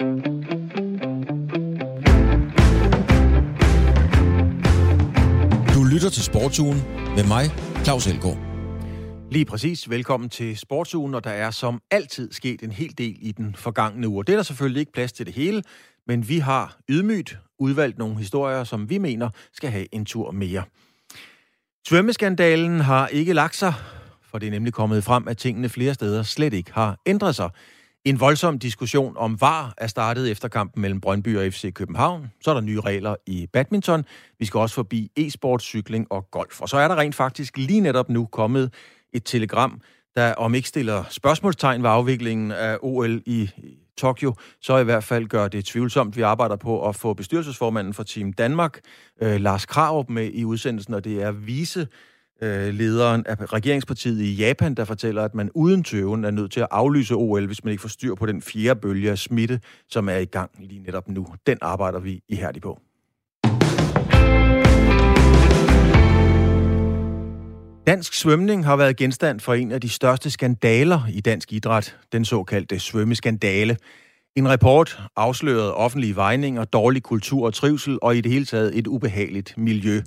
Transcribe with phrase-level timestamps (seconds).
[0.00, 0.04] Du
[5.84, 6.82] lytter til Sportsugen
[7.16, 7.44] med mig,
[7.84, 8.38] Claus Elgaard.
[9.30, 9.90] Lige præcis.
[9.90, 14.08] Velkommen til Sportsugen, og der er som altid sket en hel del i den forgangne
[14.08, 14.24] uge.
[14.24, 15.62] Det er der selvfølgelig ikke plads til det hele,
[16.06, 20.62] men vi har ydmygt udvalgt nogle historier, som vi mener skal have en tur mere.
[21.88, 23.74] Svømmeskandalen har ikke lagt sig,
[24.30, 27.50] for det er nemlig kommet frem, at tingene flere steder slet ikke har ændret sig.
[28.08, 32.26] En voldsom diskussion om VAR er startet efter kampen mellem Brøndby og FC København.
[32.40, 34.04] Så er der nye regler i badminton.
[34.38, 36.60] Vi skal også forbi e-sport, cykling og golf.
[36.60, 38.74] Og så er der rent faktisk lige netop nu kommet
[39.12, 39.80] et telegram,
[40.16, 43.50] der om ikke stiller spørgsmålstegn ved afviklingen af OL i
[43.98, 46.16] Tokyo, så i hvert fald gør det tvivlsomt.
[46.16, 48.80] Vi arbejder på at få bestyrelsesformanden for Team Danmark,
[49.22, 51.88] øh, Lars Krarup, med i udsendelsen, og det er vise
[52.42, 56.60] øh, lederen af regeringspartiet i Japan, der fortæller, at man uden tøven er nødt til
[56.60, 60.08] at aflyse OL, hvis man ikke får styr på den fjerde bølge af smitte, som
[60.08, 61.26] er i gang lige netop nu.
[61.46, 62.80] Den arbejder vi ihærdigt på.
[67.86, 72.24] Dansk svømning har været genstand for en af de største skandaler i dansk idræt, den
[72.24, 73.76] såkaldte svømmeskandale.
[74.36, 78.86] En rapport afslørede offentlige vejninger, dårlig kultur og trivsel, og i det hele taget et
[78.86, 80.02] ubehageligt miljø.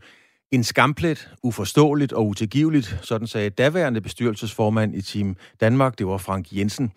[0.52, 6.48] En skamplet, uforståeligt og utilgiveligt, sådan sagde daværende bestyrelsesformand i Team Danmark, det var Frank
[6.52, 6.92] Jensen.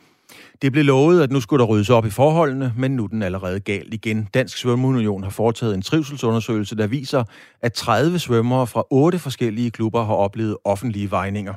[0.63, 3.23] Det blev lovet, at nu skulle der ryddes op i forholdene, men nu er den
[3.23, 4.29] allerede galt igen.
[4.35, 7.25] Dansk Svømmeunion har foretaget en trivselsundersøgelse, der viser,
[7.63, 11.55] at 30 svømmere fra otte forskellige klubber har oplevet offentlige vejninger.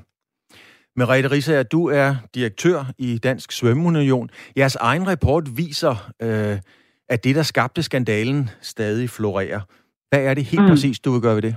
[1.00, 4.30] Merete Risser, du er direktør i Dansk Svømmeunion.
[4.58, 6.60] Jeres egen rapport viser, øh,
[7.10, 9.62] at det, der skabte skandalen, stadig florerer.
[10.10, 10.70] Hvad er det helt mm.
[10.70, 11.56] præcis, du vil gøre ved det?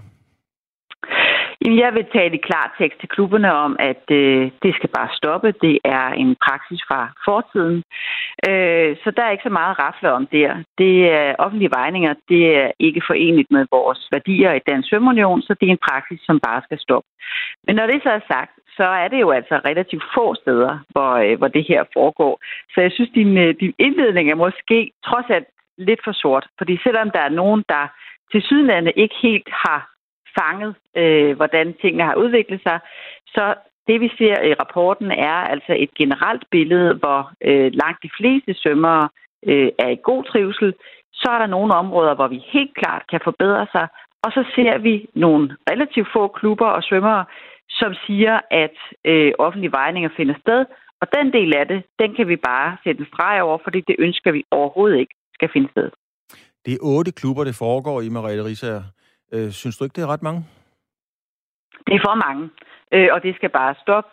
[1.65, 5.09] Jamen, jeg vil tale i klar tekst til klubberne om, at øh, det skal bare
[5.13, 5.55] stoppe.
[5.67, 7.83] Det er en praksis fra fortiden.
[8.49, 10.51] Øh, så der er ikke så meget at rafle om der.
[10.79, 12.15] Det er offentlige vejninger.
[12.29, 16.21] Det er ikke forenligt med vores værdier i Dansk Svømmeunion, så det er en praksis,
[16.29, 17.09] som bare skal stoppe.
[17.67, 21.13] Men når det så er sagt, så er det jo altså relativt få steder, hvor,
[21.25, 22.41] øh, hvor det her foregår.
[22.75, 26.47] Så jeg synes, din, øh, din indledning er måske trods alt lidt for sort.
[26.59, 27.85] Fordi selvom der er nogen, der
[28.33, 29.91] til sydlandet ikke helt har
[30.39, 32.79] fanget, øh, hvordan tingene har udviklet sig.
[33.27, 33.55] Så
[33.89, 38.55] det, vi ser i rapporten, er altså et generelt billede, hvor øh, langt de fleste
[38.63, 39.09] svømmere
[39.47, 40.75] øh, er i god trivsel.
[41.13, 43.87] Så er der nogle områder, hvor vi helt klart kan forbedre sig.
[44.25, 47.25] Og så ser vi nogle relativt få klubber og svømmere,
[47.71, 50.65] som siger, at øh, offentlige vejninger finder sted.
[51.01, 53.97] Og den del af det, den kan vi bare sætte en streg over, fordi det
[53.99, 55.91] ønsker vi overhovedet ikke skal finde sted.
[56.65, 58.83] Det er otte klubber, det foregår i, Mariette Risser.
[59.33, 60.45] Øh, synes du ikke, det er ret mange?
[61.87, 62.51] Det er for mange,
[62.93, 64.11] øh, og det skal bare stoppe.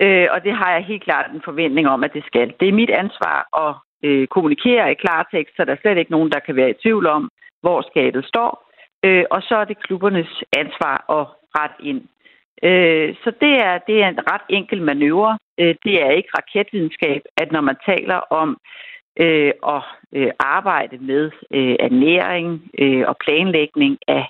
[0.00, 2.54] Øh, og det har jeg helt klart en forventning om, at det skal.
[2.60, 6.30] Det er mit ansvar at øh, kommunikere i klartekst, så der er slet ikke nogen,
[6.30, 8.70] der kan være i tvivl om, hvor skabet står.
[9.04, 11.26] Øh, og så er det klubbernes ansvar at
[11.58, 12.02] rette ind.
[12.62, 15.38] Øh, så det er, det er en ret enkel manøvre.
[15.60, 18.48] Øh, det er ikke raketvidenskab, at når man taler om
[19.20, 19.82] øh, at
[20.12, 24.24] øh, arbejde med øh, ernæring øh, og planlægning af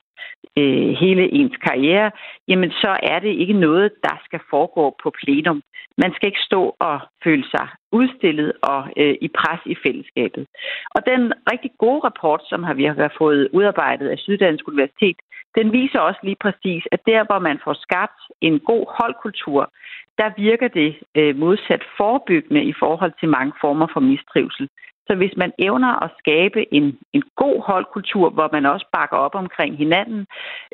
[0.59, 2.11] øh, hele ens karriere,
[2.49, 5.63] jamen så er det ikke noget, der skal foregå på plenum.
[6.03, 10.47] Man skal ikke stå og føle sig udstillet og øh, i pres i fællesskabet.
[10.95, 15.17] Og den rigtig gode rapport, som har vi har fået udarbejdet af Syddansk Universitet,
[15.59, 19.73] den viser også lige præcis, at der, hvor man får skabt en god holdkultur,
[20.19, 24.69] der virker det øh, modsat forebyggende i forhold til mange former for mistrivsel.
[25.11, 26.85] Så hvis man evner at skabe en,
[27.17, 30.27] en god holdkultur, hvor man også bakker op omkring hinanden,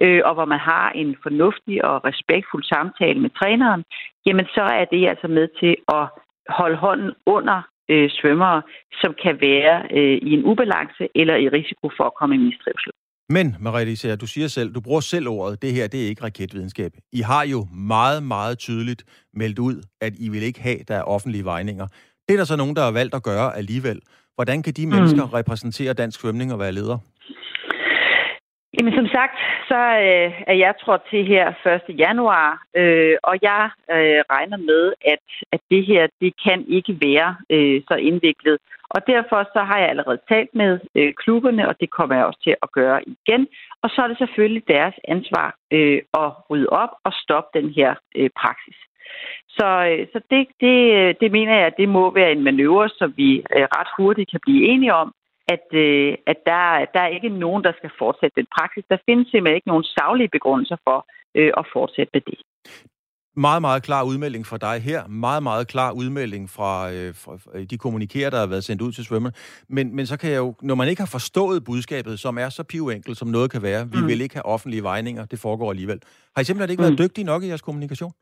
[0.04, 3.82] øh, og hvor man har en fornuftig og respektfuld samtale med træneren,
[4.26, 6.04] jamen så er det altså med til at
[6.58, 7.58] holde hånden under
[7.92, 8.62] øh, svømmere,
[9.02, 12.92] som kan være øh, i en ubalance eller i risiko for at komme i mistrivsel.
[13.28, 16.92] Men, Marie du siger selv, du bruger selv ordet, det her det er ikke raketvidenskab.
[17.12, 19.02] I har jo meget, meget tydeligt
[19.34, 21.86] meldt ud, at I vil ikke have, der er offentlige vejninger.
[22.26, 24.00] Det er der så nogen, der har valgt at gøre alligevel.
[24.36, 25.32] Hvordan kan de mennesker mm.
[25.38, 27.00] repræsentere dansk svømning og være ledere?
[28.74, 29.38] Jamen som sagt,
[29.70, 31.46] så øh, er jeg trådt til her
[31.88, 31.98] 1.
[31.98, 32.48] januar,
[32.80, 33.64] øh, og jeg
[33.96, 38.58] øh, regner med, at, at det her det kan ikke være øh, så indviklet.
[38.94, 42.40] Og derfor så har jeg allerede talt med øh, klubberne, og det kommer jeg også
[42.44, 43.42] til at gøre igen.
[43.82, 47.94] Og så er det selvfølgelig deres ansvar øh, at rydde op og stoppe den her
[48.16, 48.78] øh, praksis.
[49.48, 50.76] Så, øh, så det, det,
[51.20, 54.40] det mener jeg, at det må være en manøvre, som vi øh, ret hurtigt kan
[54.42, 55.12] blive enige om,
[55.48, 56.62] at, øh, at der,
[56.94, 58.84] der er ikke nogen, der skal fortsætte den praksis.
[58.90, 61.06] Der findes simpelthen ikke nogen savlige begrundelser for
[61.60, 62.38] at fortsætte med det.
[63.36, 65.06] meget, meget klar udmelding fra dig her.
[65.06, 69.04] Meget, meget klar udmelding fra, øh, fra de kommunikerer, der har været sendt ud til
[69.04, 69.34] svømmerne.
[69.68, 72.62] Men, men så kan jeg jo, når man ikke har forstået budskabet, som er så
[72.62, 74.06] pivenkelt, som noget kan være, vi mm.
[74.06, 76.00] vil ikke have offentlige vejninger, det foregår alligevel.
[76.34, 76.98] Har I simpelthen ikke været mm.
[76.98, 78.12] dygtige nok i jeres kommunikation?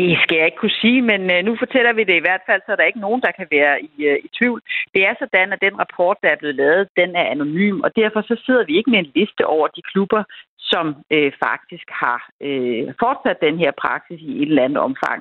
[0.00, 2.62] Det skal jeg ikke kunne sige, men øh, nu fortæller vi det i hvert fald,
[2.62, 4.60] så der er ikke nogen, der kan være i, øh, i tvivl.
[4.94, 8.20] Det er sådan, at den rapport, der er blevet lavet, den er anonym, og derfor
[8.22, 10.22] så sidder vi ikke med en liste over de klubber,
[10.58, 15.20] som øh, faktisk har øh, fortsat den her praksis i et eller andet omfang.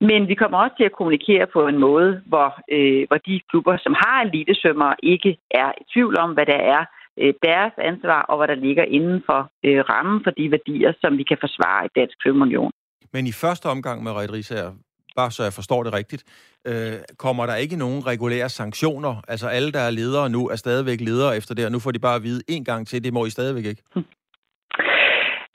[0.00, 3.76] Men vi kommer også til at kommunikere på en måde, hvor, øh, hvor de klubber,
[3.76, 6.82] som har elitesvømmer, ikke er i tvivl om, hvad der er
[7.20, 11.18] øh, deres ansvar, og hvad der ligger inden for øh, rammen for de værdier, som
[11.18, 12.72] vi kan forsvare i Dansk Svømmeunion.
[13.12, 14.72] Men i første omgang med Red her,
[15.16, 16.24] bare så jeg forstår det rigtigt,
[16.64, 19.22] øh, kommer der ikke nogen regulære sanktioner?
[19.28, 21.98] Altså alle, der er ledere nu, er stadigvæk ledere efter det, og nu får de
[21.98, 23.82] bare at vide en gang til, det må I stadigvæk ikke.
[23.94, 24.04] Hm.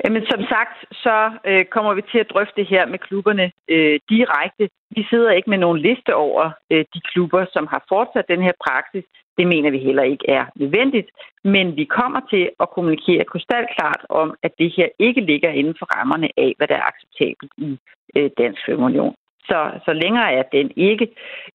[0.04, 4.00] Jamen, som sagt, så øh, kommer vi til at drøfte det her med klubberne øh,
[4.10, 4.70] direkte.
[4.96, 8.56] Vi sidder ikke med nogen liste over øh, de klubber, som har fortsat den her
[8.66, 9.06] praksis.
[9.38, 11.10] Det mener vi heller ikke er nødvendigt.
[11.44, 15.86] Men vi kommer til at kommunikere krystalklart om, at det her ikke ligger inden for
[15.98, 17.80] rammerne af, hvad der er acceptabelt i
[18.16, 19.16] øh, Dansk Svømmeunion.
[19.50, 21.08] Så, så længere er den ikke.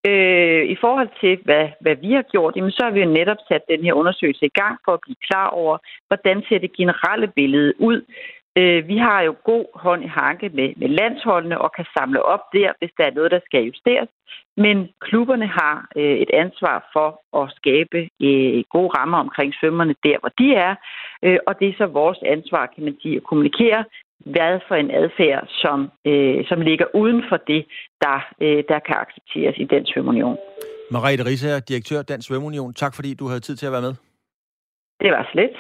[0.07, 3.37] Øh, I forhold til, hvad, hvad vi har gjort, jamen, så har vi jo netop
[3.49, 5.79] sat den her undersøgelse i gang for at blive klar over,
[6.09, 8.01] hvordan ser det generelle billede ud.
[8.57, 12.45] Øh, vi har jo god hånd i hanke med, med landsholdene og kan samle op
[12.53, 14.09] der, hvis der er noget, der skal justeres.
[14.57, 17.09] Men klubberne har øh, et ansvar for
[17.43, 20.75] at skabe øh, gode rammer omkring svømmerne der, hvor de er.
[21.25, 23.85] Øh, og det er så vores ansvar, kan man sige, at kommunikere,
[24.25, 27.67] hvad for en adfærd, som, øh, som ligger uden for det,
[28.01, 30.39] der, øh, der kan accepteres i den svømmeunion.
[30.91, 32.75] Mariette Risager, direktør Dansk Svømmeunion.
[32.75, 33.95] Tak fordi du havde tid til at være med.
[35.01, 35.57] Det var slet.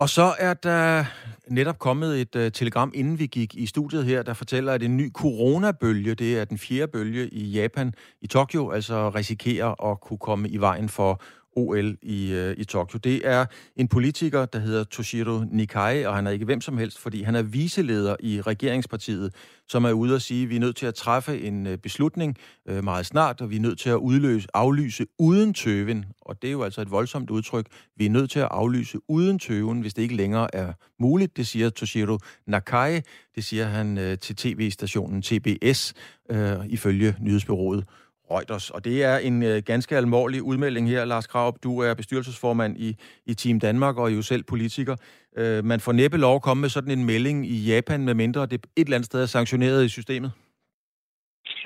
[0.00, 1.04] Og så er der
[1.48, 4.96] netop kommet et uh, telegram, inden vi gik i studiet her, der fortæller, at en
[4.96, 10.18] ny coronabølge, det er den fjerde bølge i Japan, i Tokyo, altså risikerer at kunne
[10.18, 11.20] komme i vejen for
[11.60, 12.98] OL i, øh, i Tokyo.
[12.98, 13.46] Det er
[13.76, 17.34] en politiker, der hedder Toshiro Nikai, og han er ikke hvem som helst, fordi han
[17.34, 19.34] er viseleder i regeringspartiet,
[19.68, 22.36] som er ude og sige, at vi er nødt til at træffe en øh, beslutning
[22.68, 26.04] øh, meget snart, og vi er nødt til at udløse, aflyse uden tøven.
[26.20, 27.66] Og det er jo altså et voldsomt udtryk.
[27.96, 31.36] Vi er nødt til at aflyse uden tøven, hvis det ikke længere er muligt.
[31.36, 33.00] Det siger Toshiro Nakai.
[33.34, 35.94] Det siger han øh, til tv-stationen TBS,
[36.30, 37.84] øh, ifølge nyhedsbyrået
[38.30, 38.70] Reuters.
[38.70, 41.54] Og det er en øh, ganske alvorlig udmelding her, Lars Kraup.
[41.62, 42.90] Du er bestyrelsesformand i,
[43.26, 44.96] i Team Danmark og er jo selv politiker.
[45.38, 48.46] Øh, man får næppe lov at komme med sådan en melding i Japan, med mindre
[48.46, 50.32] det et eller andet sted er sanktioneret i systemet.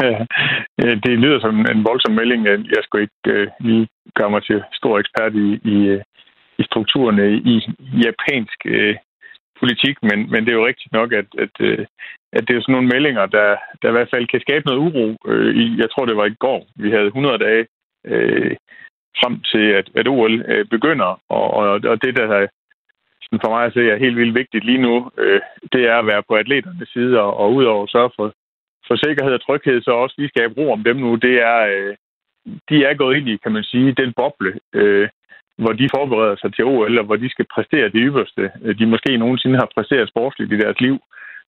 [0.02, 0.26] Ja,
[1.04, 2.40] det lyder som en voldsom melding.
[2.46, 3.88] Jeg skulle ikke øh, lige
[4.18, 6.02] gøre mig til stor ekspert i, i, øh,
[6.58, 7.56] i strukturerne i
[8.06, 8.94] japansk øh,
[9.60, 11.86] politik, men, men det er jo rigtigt nok, at, at, øh,
[12.32, 15.16] at det er sådan nogle meldinger, der, der i hvert fald kan skabe noget uro.
[15.30, 16.66] Øh, i, jeg tror, det var i går.
[16.76, 17.66] Vi havde 100 dage
[18.06, 18.56] øh,
[19.20, 22.46] frem til, at, at OL øh, begynder, og, og, og det, der
[23.24, 25.40] sådan for mig at se er helt vildt vigtigt lige nu, øh,
[25.72, 28.26] det er at være på atleternes side, og, og udover at sørge for,
[28.86, 31.14] for sikkerhed og tryghed, så også lige skabe ro om dem nu.
[31.16, 31.94] Det er, øh,
[32.68, 35.08] de er gået ind i, kan man sige, den boble, øh,
[35.62, 38.86] hvor de forbereder sig til OL, og hvor de skal præstere det ypperste, øh, de
[38.86, 40.96] måske nogensinde har præsteret sportsligt i deres liv.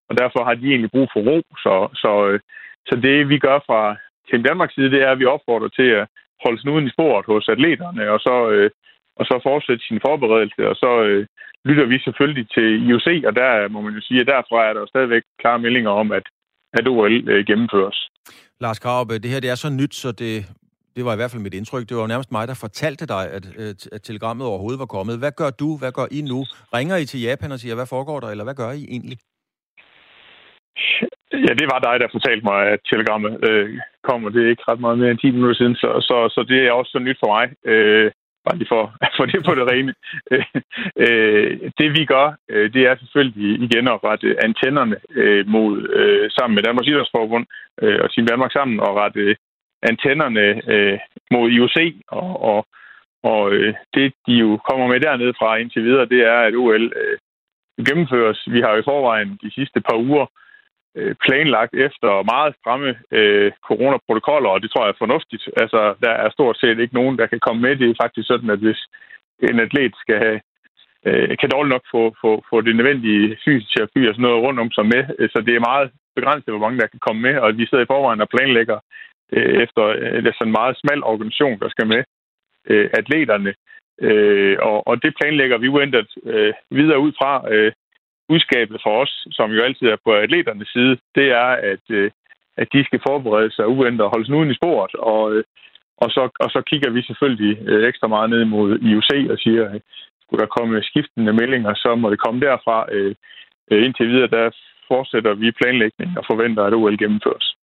[0.08, 1.38] Og derfor har de egentlig brug for ro.
[1.64, 2.40] Så, så, øh,
[2.88, 3.96] så det, vi gør fra
[4.28, 6.06] Team Danmarks side, det er, at vi opfordrer til at
[6.44, 8.70] holde snuden i sporet hos atleterne, og så, øh,
[9.18, 10.68] og så fortsætte sin forberedelse.
[10.70, 11.26] Og så øh,
[11.64, 14.80] lytter vi selvfølgelig til IOC, og der må man jo sige, at derfra er der
[14.80, 16.26] jo stadigvæk klare meldinger om, at,
[16.78, 17.98] at OL øh, gennemføres.
[18.60, 20.34] Lars Graup, det her det er så nyt, så det
[20.96, 21.88] det var i hvert fald mit indtryk.
[21.88, 23.44] Det var nærmest mig, der fortalte dig, at,
[23.92, 25.18] at telegrammet overhovedet var kommet.
[25.18, 25.68] Hvad gør du?
[25.80, 26.40] Hvad gør I nu?
[26.76, 29.18] Ringer I til Japan og siger, hvad foregår der, eller hvad gør I egentlig?
[31.46, 33.80] Ja, det var dig, der fortalte mig, at telegrammet øh,
[34.26, 36.58] og Det er ikke ret meget mere end 10 minutter siden, så, så, så det
[36.66, 37.46] er også så nyt for mig.
[37.72, 38.10] Øh,
[38.46, 38.82] bare lige for,
[39.18, 39.92] få det på det rene.
[40.32, 40.44] Øh,
[41.04, 46.30] øh det vi gør, øh, det er selvfølgelig igen at rette antennerne øh, mod, øh,
[46.36, 47.46] sammen med Danmarks Idrætsforbund
[47.82, 49.36] øh, og Team Danmark sammen, og rette
[49.82, 50.98] antennerne øh,
[51.30, 51.76] mod IOC,
[52.08, 52.66] og, og,
[53.22, 56.84] og øh, det, de jo kommer med dernede fra indtil videre, det er, at OL
[57.02, 57.18] øh,
[57.86, 58.38] gennemføres.
[58.54, 60.26] Vi har jo i forvejen de sidste par uger
[60.96, 65.44] øh, planlagt efter meget stramme øh, coronaprotokoller, og det tror jeg er fornuftigt.
[65.62, 67.76] Altså, der er stort set ikke nogen, der kan komme med.
[67.76, 68.80] Det er faktisk sådan, at hvis
[69.48, 70.40] en atlet skal have
[71.06, 74.70] øh, kan dårligt nok få, få, få det nødvendige fysioterapi og sådan noget rundt om
[74.76, 75.02] sig med.
[75.32, 77.92] Så det er meget begrænset, hvor mange der kan komme med, og vi sidder i
[77.92, 78.78] forvejen og planlægger
[79.32, 82.02] øh, efter øh, det er sådan en meget smal organisation, der skal med.
[82.70, 83.54] Øh, atleterne
[84.00, 87.52] Øh, og, og det planlægger vi uændret øh, videre ud fra.
[87.52, 87.72] Øh,
[88.28, 92.10] budskabet for os, som jo altid er på atleternes side, det er, at, øh,
[92.56, 94.94] at de skal forberede sig uændret og holde snuden i sporet.
[94.94, 95.44] Og, øh,
[95.96, 99.64] og, så, og så kigger vi selvfølgelig øh, ekstra meget ned mod IOC og siger,
[99.70, 99.82] at
[100.22, 102.86] skulle der komme skiftende meldinger, så må det komme derfra.
[102.92, 103.14] Øh,
[103.70, 104.50] øh indtil videre, der
[104.88, 107.55] fortsætter vi planlægningen og forventer, at OL gennemføres.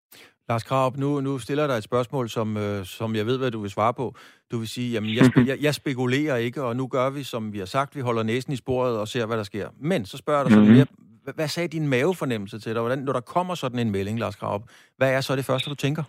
[0.49, 3.59] Lars Krab, nu, nu stiller der et spørgsmål, som, øh, som jeg ved, hvad du
[3.61, 4.15] vil svare på.
[4.51, 7.59] Du vil sige, jamen jeg, jeg, jeg spekulerer ikke, og nu gør vi, som vi
[7.59, 9.67] har sagt, vi holder næsen i sporet og ser, hvad der sker.
[9.81, 10.87] Men så spørger jeg dig sådan mm-hmm.
[11.25, 12.81] mere, hvad, sagde din mavefornemmelse til dig?
[12.81, 14.61] Hvordan, når der kommer sådan en melding, Lars Krab,
[14.97, 16.03] hvad er så det første, du tænker?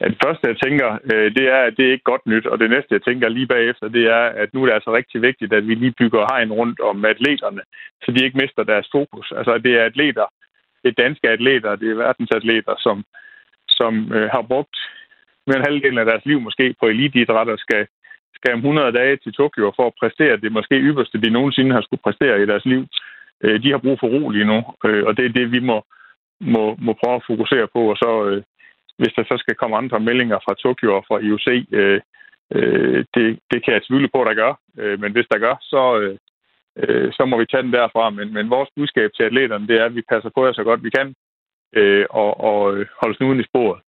[0.00, 2.58] Ja, det første, jeg tænker, øh, det er, at det er ikke godt nyt, og
[2.58, 5.52] det næste, jeg tænker lige bagefter, det er, at nu er det altså rigtig vigtigt,
[5.52, 7.62] at vi lige bygger hegn rundt om atleterne,
[8.02, 9.32] så de ikke mister deres fokus.
[9.38, 10.26] Altså, det er atleter,
[10.82, 13.04] det er danske atleter, det er verdensatleter, som,
[13.68, 14.76] som øh, har brugt
[15.46, 17.86] mere end halvdelen af deres liv måske på eliteidræt og skal,
[18.34, 21.82] skal om 100 dage til Tokyo for at præstere det måske ypperste, de nogensinde har
[21.82, 22.82] skulle præstere i deres liv.
[23.44, 25.84] Øh, de har brug for ro lige nu, øh, og det er det, vi må,
[26.40, 27.90] må, må prøve at fokusere på.
[27.92, 28.42] Og så, øh,
[28.98, 32.00] hvis der så skal komme andre meldinger fra Tokyo og fra IOC, øh,
[32.54, 34.52] øh, det, det kan jeg tvivle på, der gør.
[34.78, 36.16] Øh, men hvis der gør, så, øh,
[36.76, 38.10] øh, så må vi tage den derfra.
[38.10, 40.84] Men, men vores budskab til atleterne, det er, at vi passer på jer så godt
[40.84, 41.14] vi kan,
[41.76, 43.80] øh, og, og øh, holde snuden i sporet.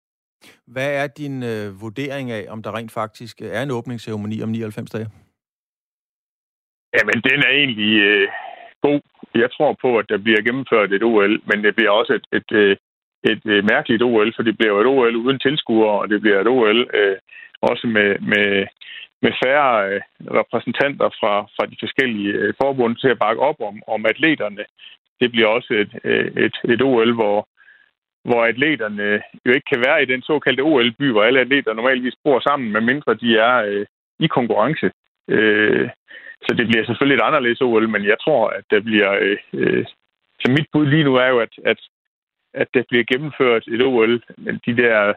[0.67, 4.89] Hvad er din øh, vurdering af, om der rent faktisk er en åbningsceremoni om 99
[4.89, 5.07] dage?
[6.95, 8.27] Jamen, den er egentlig øh,
[8.81, 8.99] god.
[9.35, 12.49] Jeg tror på, at der bliver gennemført et OL, men det bliver også et, et,
[12.57, 12.79] et,
[13.31, 16.47] et, et mærkeligt OL, for det bliver et OL uden tilskuere, og det bliver et
[16.47, 17.17] OL øh,
[17.61, 18.67] også med, med,
[19.23, 20.01] med færre øh,
[20.39, 24.63] repræsentanter fra, fra de forskellige øh, forbund til at bakke op om, om atleterne.
[25.21, 27.37] Det bliver også et, øh, et, et OL, hvor,
[28.27, 32.39] hvor atleterne jo ikke kan være i den såkaldte OL-by, hvor alle atleter normalvis bor
[32.39, 33.85] sammen, medmindre de er øh,
[34.19, 34.91] i konkurrence.
[35.29, 35.89] Øh,
[36.45, 39.11] så det bliver selvfølgelig et anderledes OL, men jeg tror, at der bliver...
[39.21, 39.85] Øh, øh,
[40.39, 41.79] så mit bud lige nu er jo, at, at,
[42.53, 45.13] at der bliver gennemført et OL, men de der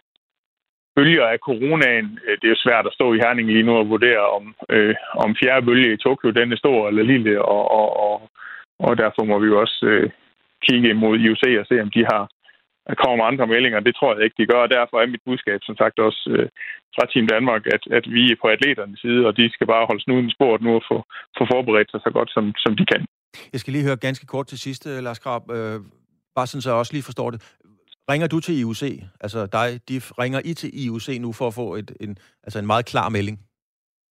[0.97, 3.89] bølger af coronaen, øh, det er jo svært at stå i Herning lige nu og
[3.89, 7.89] vurdere, om, øh, om fjerde bølge i Tokyo, den er stor eller lille, og, og,
[8.07, 8.31] og,
[8.79, 10.11] og derfor må vi jo også øh,
[10.67, 12.23] kigge imod IOC og se, om de har
[13.05, 13.81] kommer andre meldinger.
[13.81, 16.49] Det tror jeg ikke, de gør, og derfor er mit budskab, som sagt, også øh,
[16.95, 20.03] fra Team Danmark, at, at vi er på atleternes side, og de skal bare holde
[20.03, 20.97] snuden i sport nu og få,
[21.39, 23.03] få forberedt sig så godt, som, som de kan.
[23.53, 25.79] Jeg skal lige høre ganske kort til sidst, øh, Lars Krab, øh,
[26.37, 27.39] bare sådan, så jeg også lige forstår det.
[28.11, 28.83] Ringer du til IUC,
[29.21, 32.67] altså dig, de ringer I til IUC nu for at få et, en, altså en
[32.67, 33.39] meget klar melding?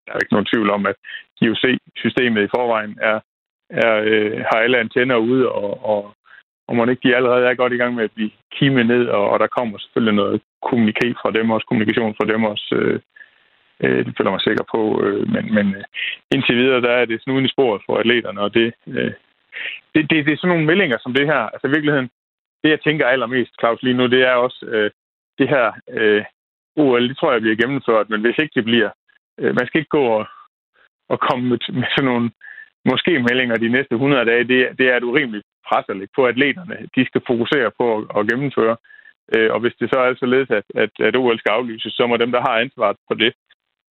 [0.05, 0.95] Der er ikke nogen tvivl om, at
[1.41, 3.19] IUC-systemet i forvejen er,
[3.69, 6.01] er, øh, har alle antenner ude, og, og,
[6.67, 9.29] og man ikke de allerede er godt i gang med at blive kimet ned, og,
[9.29, 12.67] og der kommer selvfølgelig noget kommuniké fra dem, også kommunikation fra dem også.
[12.79, 12.99] Øh,
[13.83, 14.81] øh, det føler mig sikker på.
[15.03, 15.83] Øh, men, men øh,
[16.33, 19.13] indtil videre, der er det snuden i sporet for atleterne, og det, øh,
[19.93, 21.41] det, det, det er sådan nogle meldinger som det her.
[21.53, 22.09] Altså i virkeligheden,
[22.65, 24.91] det, jeg tænker allermest, Claus, lige nu, det er også øh,
[25.39, 26.23] det her øh,
[26.75, 28.89] OL, det tror jeg bliver gennemført, men hvis ikke det bliver,
[29.39, 30.25] øh, man skal ikke gå og,
[31.09, 32.31] og komme med, med sådan nogle
[32.91, 36.25] måske meldinger de næste 100 dage, det, det er et urimeligt pres at lægge på
[36.25, 36.77] atleterne.
[36.95, 38.77] De skal fokusere på at, at gennemføre.
[39.35, 42.17] Øh, og hvis det så er således, at, at, at OL skal aflyses, så må
[42.17, 43.33] dem, der har ansvaret for det,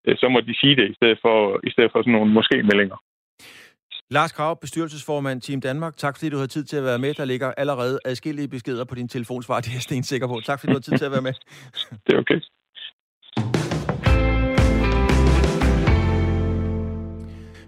[0.06, 2.98] øh, så må de sige det, i stedet for, i stedet for sådan nogle måske-meldinger.
[4.10, 5.96] Lars Krav, bestyrelsesformand Team Danmark.
[5.96, 7.14] Tak fordi du har tid til at være med.
[7.14, 9.60] Der ligger allerede adskillige beskeder på din telefonsvar.
[9.60, 10.40] Det er jeg sten sikker på.
[10.44, 11.32] Tak fordi du har tid til at være med.
[12.06, 12.40] det er okay.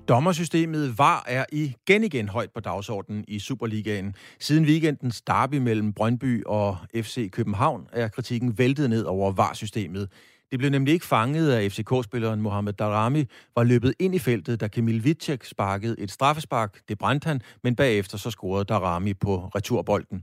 [0.09, 4.15] Dommersystemet var er igen igen højt på dagsordenen i Superligaen.
[4.41, 10.09] Siden weekendens derby mellem Brøndby og FC København er kritikken væltet ned over VAR-systemet.
[10.51, 13.25] Det blev nemlig ikke fanget af FCK-spilleren Mohamed Darami,
[13.57, 16.81] var løbet ind i feltet, da Kamil Wittek sparkede et straffespark.
[16.89, 20.23] Det brændte han, men bagefter så scorede Darami på returbolden.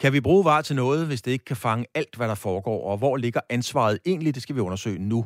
[0.00, 2.90] Kan vi bruge VAR til noget, hvis det ikke kan fange alt, hvad der foregår,
[2.90, 4.34] og hvor ligger ansvaret egentlig?
[4.34, 5.24] Det skal vi undersøge nu.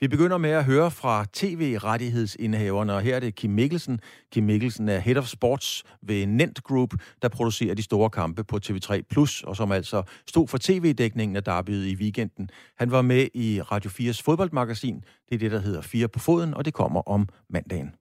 [0.00, 4.00] Vi begynder med at høre fra tv-rettighedsindehaverne, og her er det Kim Mikkelsen.
[4.32, 6.90] Kim Mikkelsen er Head of Sports ved Nent Group,
[7.22, 11.44] der producerer de store kampe på TV3+, Plus, og som altså stod for tv-dækningen af
[11.44, 12.50] derbyet i weekenden.
[12.78, 15.04] Han var med i Radio 4's fodboldmagasin.
[15.28, 17.94] Det er det, der hedder Fire på foden, og det kommer om mandagen.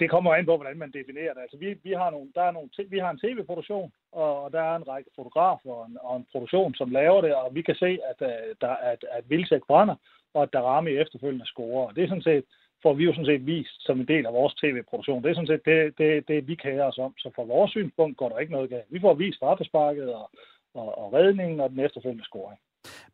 [0.00, 1.40] Det kommer an på, hvordan man definerer det.
[1.40, 4.76] Altså, vi, vi, har, nogle, der er nogle, vi har en tv-produktion, og der er
[4.76, 7.98] en række fotografer og en, og en produktion, som laver det, og vi kan se,
[8.10, 9.96] at, at, der, at, at Vildsæk brænder,
[10.34, 11.86] og at Darami efterfølgende scorer.
[11.86, 12.44] Og det er sådan set,
[12.82, 15.22] får vi jo sådan set vist som en del af vores tv-produktion.
[15.22, 17.14] Det er sådan set det, det, det vi kærer os om.
[17.18, 18.86] Så fra vores synspunkt går der ikke noget galt.
[18.90, 20.30] Vi får vist straffesparket og,
[20.74, 22.60] og, og redningen og den efterfølgende scoring.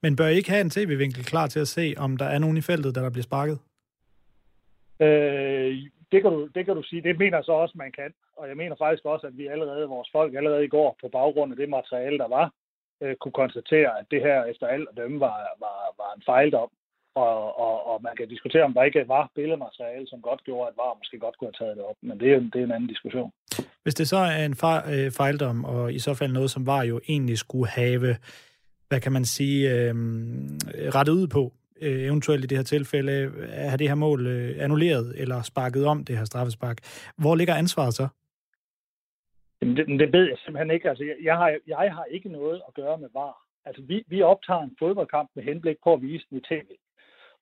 [0.02, 2.56] Men bør I ikke have en tv-vinkel klar til at se, om der er nogen
[2.56, 3.58] i feltet, der, der bliver sparket?
[5.00, 5.72] Øh,
[6.12, 7.02] det, kan du, det kan du sige.
[7.02, 8.10] Det mener jeg så også, man kan.
[8.36, 11.52] Og jeg mener faktisk også, at vi allerede, vores folk allerede i går, på baggrund
[11.52, 12.52] af det materiale, der var,
[13.02, 16.70] øh, kunne konstatere, at det her efter alt at dømme var, var, var en fejldom.
[17.14, 20.76] Og, og, og man kan diskutere, om der ikke var billedmateriale, som godt gjorde, at
[20.76, 21.96] VAR måske godt kunne have taget det op.
[22.02, 23.32] Men det er, det er en anden diskussion.
[23.82, 24.56] Hvis det så er en
[24.94, 28.16] øh, fejldom, og i så fald noget, som VAR jo egentlig skulle have,
[28.88, 29.94] hvad kan man sige, øh,
[30.96, 35.14] rettet ud på, øh, eventuelt i det her tilfælde, er det her mål øh, annulleret
[35.16, 36.78] eller sparket om, det her straffespark.
[37.16, 38.08] Hvor ligger ansvaret så?
[39.62, 40.88] Jamen, det, det ved jeg simpelthen ikke.
[40.88, 43.36] Altså, jeg, jeg, har, jeg har ikke noget at gøre med VAR.
[43.64, 46.66] Altså, vi, vi optager en fodboldkamp med henblik på at vise den i tv.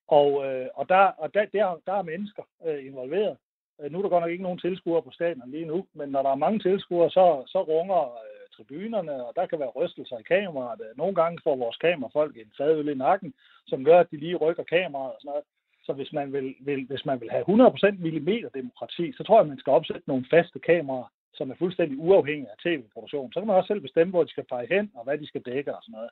[0.08, 3.36] Og, øh, og, der, og der, der, der er mennesker øh, involveret.
[3.80, 6.22] Øh, nu er der godt nok ikke nogen tilskuere på stadion lige nu, men når
[6.22, 10.22] der er mange tilskuere, så, så runger øh, tribunerne, og der kan være rystelser i
[10.22, 10.80] kameraet.
[10.80, 13.34] Øh, nogle gange får vores kamerafolk en fadøl i nakken,
[13.66, 15.44] som gør, at de lige rykker kameraet og sådan noget.
[15.86, 19.48] Så hvis man vil, vil, hvis man vil have 100% millimeterdemokrati, så tror jeg, at
[19.48, 23.32] man skal opsætte nogle faste kameraer, som er fuldstændig uafhængige af tv-produktion.
[23.32, 25.42] Så kan man også selv bestemme, hvor de skal pege hen, og hvad de skal
[25.42, 26.10] dække og sådan noget.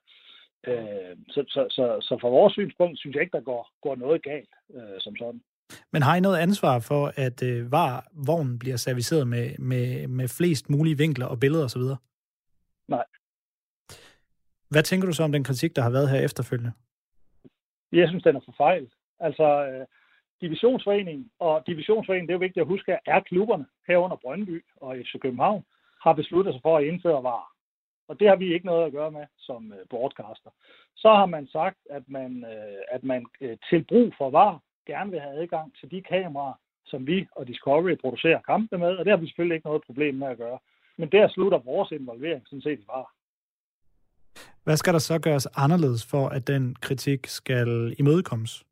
[0.67, 4.23] Øh, så, så, så, så fra vores synspunkt synes jeg ikke, der går, går noget
[4.23, 5.40] galt øh, som sådan.
[5.93, 10.29] Men har I noget ansvar for, at øh, var vognen bliver serviceret med, med, med
[10.29, 11.83] flest mulige vinkler og billeder osv.?
[12.88, 13.05] Nej.
[14.71, 16.73] Hvad tænker du så om den kritik, der har været her efterfølgende?
[17.93, 18.90] Jeg synes, den er for fejl.
[19.21, 19.87] Altså, øh,
[20.40, 25.21] divisionsforeningen, og divisionsforeningen, det er jo vigtigt at huske, er klubberne herunder Brøndby og FC
[25.23, 25.64] København,
[26.02, 27.50] har besluttet sig for at indføre var.
[28.11, 30.50] Og det har vi ikke noget at gøre med som øh, broadcaster.
[30.97, 35.11] Så har man sagt, at man, øh, at man øh, til brug for var gerne
[35.11, 39.11] vil have adgang til de kameraer, som vi og Discovery producerer kampe med, og det
[39.12, 40.59] har vi selvfølgelig ikke noget problem med at gøre.
[40.99, 43.07] Men der slutter vores involvering sådan set i var.
[44.64, 48.64] Hvad skal der så gøres anderledes for, at den kritik skal imødekommes?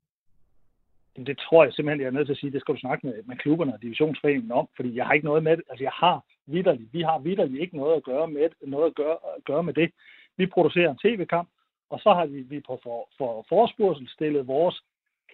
[1.26, 3.22] Det tror jeg simpelthen, jeg er nødt til at sige, det skal du snakke med,
[3.22, 5.64] med klubberne og divisionsforeningen om, fordi jeg har ikke noget med det.
[5.70, 9.16] Altså jeg har vidderligt, vi har vidderligt ikke noget at gøre med, noget at gøre,
[9.36, 9.90] at gøre med det.
[10.36, 11.48] Vi producerer en tv-kamp,
[11.90, 14.82] og så har vi, vi på for, for forspørgsel stillet vores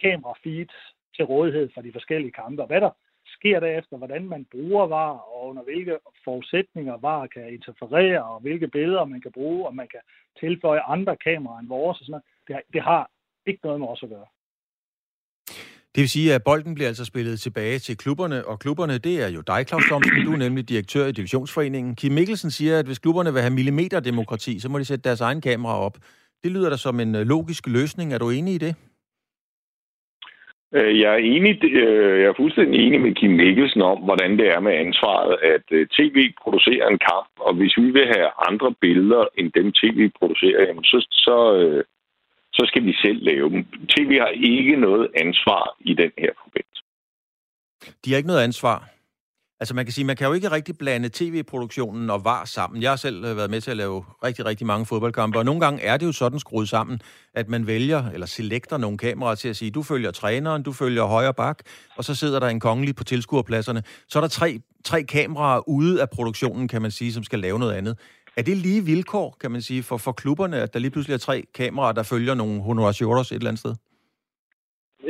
[0.03, 2.63] kamera-feeds til rådighed for de forskellige kampe.
[2.63, 2.91] Og hvad der
[3.27, 8.69] sker derefter, hvordan man bruger VAR, og under hvilke forudsætninger VAR kan interferere, og hvilke
[8.69, 10.01] billeder man kan bruge, og man kan
[10.41, 13.11] tilføje andre kameraer end vores, og sådan noget, det, det har
[13.47, 14.27] ikke noget med os at gøre.
[15.95, 19.31] Det vil sige, at bolden bliver altså spillet tilbage til klubberne, og klubberne, det er
[19.37, 20.25] jo dig, Claus Thomsen.
[20.27, 21.97] Du er nemlig direktør i Divisionsforeningen.
[21.97, 25.41] Kim Mikkelsen siger, at hvis klubberne vil have millimeterdemokrati, så må de sætte deres egen
[25.41, 25.97] kamera op.
[26.43, 28.13] Det lyder da som en øh, logisk løsning.
[28.15, 28.75] Er du enig i det?
[30.77, 34.47] Øh, jeg er enig, øh, jeg er fuldstændig enig med Kim Mikkelsen om, hvordan det
[34.55, 39.25] er med ansvaret, at tv producerer en kamp, og hvis vi vil have andre billeder
[39.39, 41.37] end dem tv producerer, jamen så, så,
[42.57, 43.65] så skal vi selv lave dem.
[43.93, 46.83] TV har ikke noget ansvar i den her forbindelse.
[48.05, 48.95] De har ikke noget ansvar.
[49.61, 52.83] Altså man kan sige, man kan jo ikke rigtig blande tv-produktionen og var sammen.
[52.83, 55.61] Jeg har selv øh, været med til at lave rigtig, rigtig mange fodboldkampe, og nogle
[55.61, 57.01] gange er det jo sådan skruet sammen,
[57.35, 61.05] at man vælger eller selekter nogle kameraer til at sige, du følger træneren, du følger
[61.05, 61.59] højre bak,
[61.97, 63.83] og så sidder der en kongelig på tilskuerpladserne.
[64.09, 67.59] Så er der tre, tre kameraer ude af produktionen, kan man sige, som skal lave
[67.59, 67.99] noget andet.
[68.37, 71.19] Er det lige vilkår, kan man sige, for, for klubberne, at der lige pludselig er
[71.19, 73.75] tre kameraer, der følger nogle honoratioros et eller andet sted?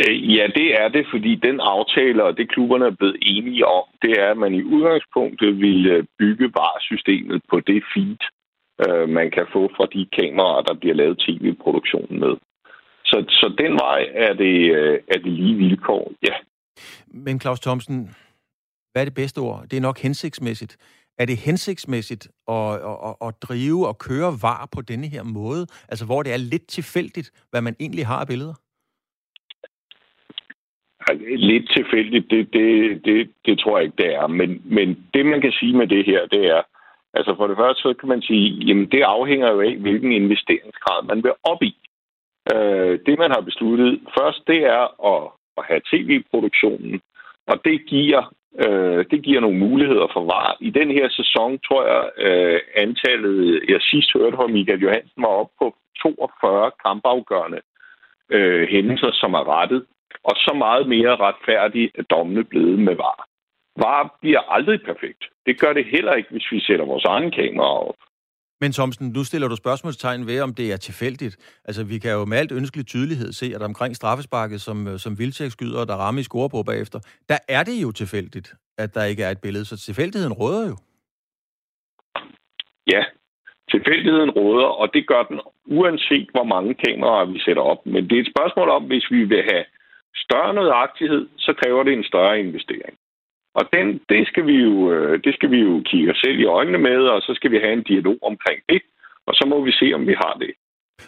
[0.02, 3.84] Øh, ja, det er det, fordi den aftale, og det klubberne er blevet enige om,
[4.02, 8.20] det er, at man i udgangspunktet vil øh, bygge varesystemet på det feed,
[8.84, 12.34] øh, man kan få fra de kameraer, der bliver lavet tv-produktionen med.
[13.04, 14.56] Så, så den vej er det,
[15.08, 16.34] er det lige vilkår, ja.
[17.08, 18.10] Men Claus Thomsen,
[18.92, 19.62] hvad er det bedste ord?
[19.70, 20.76] Det er nok hensigtsmæssigt.
[21.18, 22.74] Er det hensigtsmæssigt at,
[23.08, 25.66] at, at drive og køre var på denne her måde?
[25.88, 28.54] Altså, hvor det er lidt tilfældigt, hvad man egentlig har af billeder?
[31.36, 34.26] Lidt tilfældigt, det, det, det, det tror jeg ikke, det er.
[34.26, 36.62] Men, men det, man kan sige med det her, det er,
[37.14, 41.04] altså for det første, så kan man sige, jamen det afhænger jo af, hvilken investeringsgrad
[41.04, 41.76] man vil op i.
[42.54, 47.00] Øh, det, man har besluttet først, det er at, at have tv-produktionen,
[47.46, 50.56] og det giver, øh, det giver nogle muligheder for var.
[50.60, 55.34] I den her sæson, tror jeg, øh, antallet, jeg sidst hørte fra Michael Johansen, var
[55.42, 57.60] op på 42 kampafgørende
[58.30, 59.84] øh, hændelser, som er rettet
[60.24, 63.28] og så meget mere retfærdig er dommene blevet med var.
[63.76, 65.22] Var bliver aldrig perfekt.
[65.46, 68.00] Det gør det heller ikke, hvis vi sætter vores egen kamera op.
[68.60, 71.60] Men Thomsen, nu stiller du spørgsmålstegn ved, om det er tilfældigt.
[71.64, 75.18] Altså, vi kan jo med alt ønskelig tydelighed se, at omkring straffesparket, som, øh, som
[75.18, 79.04] Vildtjek skyder, der rammer i score på bagefter, der er det jo tilfældigt, at der
[79.04, 79.64] ikke er et billede.
[79.64, 80.76] Så tilfældigheden råder jo.
[82.92, 83.02] Ja,
[83.70, 87.86] tilfældigheden råder, og det gør den uanset, hvor mange kameraer vi sætter op.
[87.86, 89.64] Men det er et spørgsmål om, hvis vi vil have
[90.16, 92.94] større nødagtighed, så kræver det en større investering.
[93.58, 96.44] Og den, det, skal vi jo, øh, det skal vi jo kigge os selv i
[96.44, 98.82] øjnene med, og så skal vi have en dialog omkring det,
[99.26, 100.52] og så må vi se, om vi har det.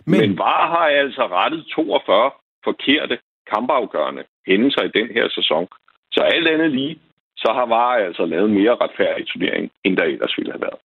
[0.07, 2.31] Men, Men VAR har altså rettet 42
[2.65, 3.19] forkerte
[3.53, 5.69] kampafgørende hændelser i den her sæson.
[6.13, 6.99] Så alt andet lige,
[7.37, 10.81] så har VAR altså lavet mere retfærdig turnering, end der ellers ville have været.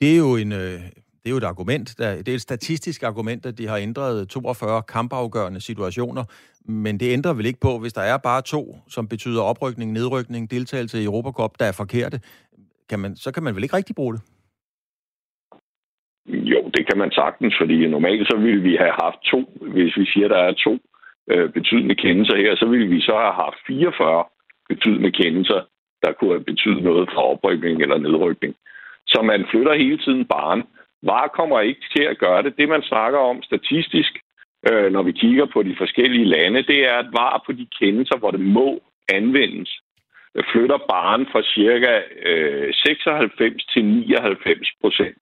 [0.00, 0.80] Det er jo en, øh,
[1.28, 1.88] det er jo et argument.
[1.98, 6.24] Det er et statistisk argument, at de har ændret 42 kampafgørende situationer.
[6.84, 10.50] Men det ændrer vel ikke på, hvis der er bare to, som betyder oprykning, nedrykning,
[10.50, 12.18] deltagelse i Europacup, der er forkerte,
[12.90, 14.22] kan man, så kan man vel ikke rigtig bruge det?
[16.52, 19.40] Jo, det kan man sagtens, fordi normalt så ville vi have haft to,
[19.74, 20.74] hvis vi siger, der er to
[21.32, 24.24] øh, betydende kendelser her, så ville vi så have haft 44
[24.68, 25.60] betydende kendelser,
[26.02, 28.54] der kunne have betydet noget for oprykning eller nedrykning.
[29.12, 30.60] Så man flytter hele tiden barn.
[31.02, 32.56] VAR kommer ikke til at gøre det.
[32.58, 34.18] Det, man snakker om statistisk,
[34.70, 38.18] øh, når vi kigger på de forskellige lande, det er, at VAR på de kendelser,
[38.18, 39.80] hvor det må anvendes,
[40.52, 45.18] flytter barn fra cirka øh, 96 til 99 procent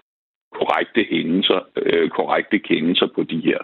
[0.59, 3.59] korrekte hændelser, øh, korrekte kendelser på de her.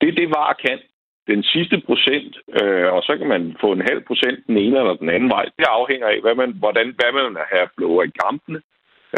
[0.00, 0.78] Det er det, VAR kan.
[1.26, 4.94] Den sidste procent, øh, og så kan man få en halv procent den ene eller
[4.94, 8.10] den anden vej, det afhænger af, hvad man, hvordan, hvad man vil have flow i
[8.24, 8.60] kampene,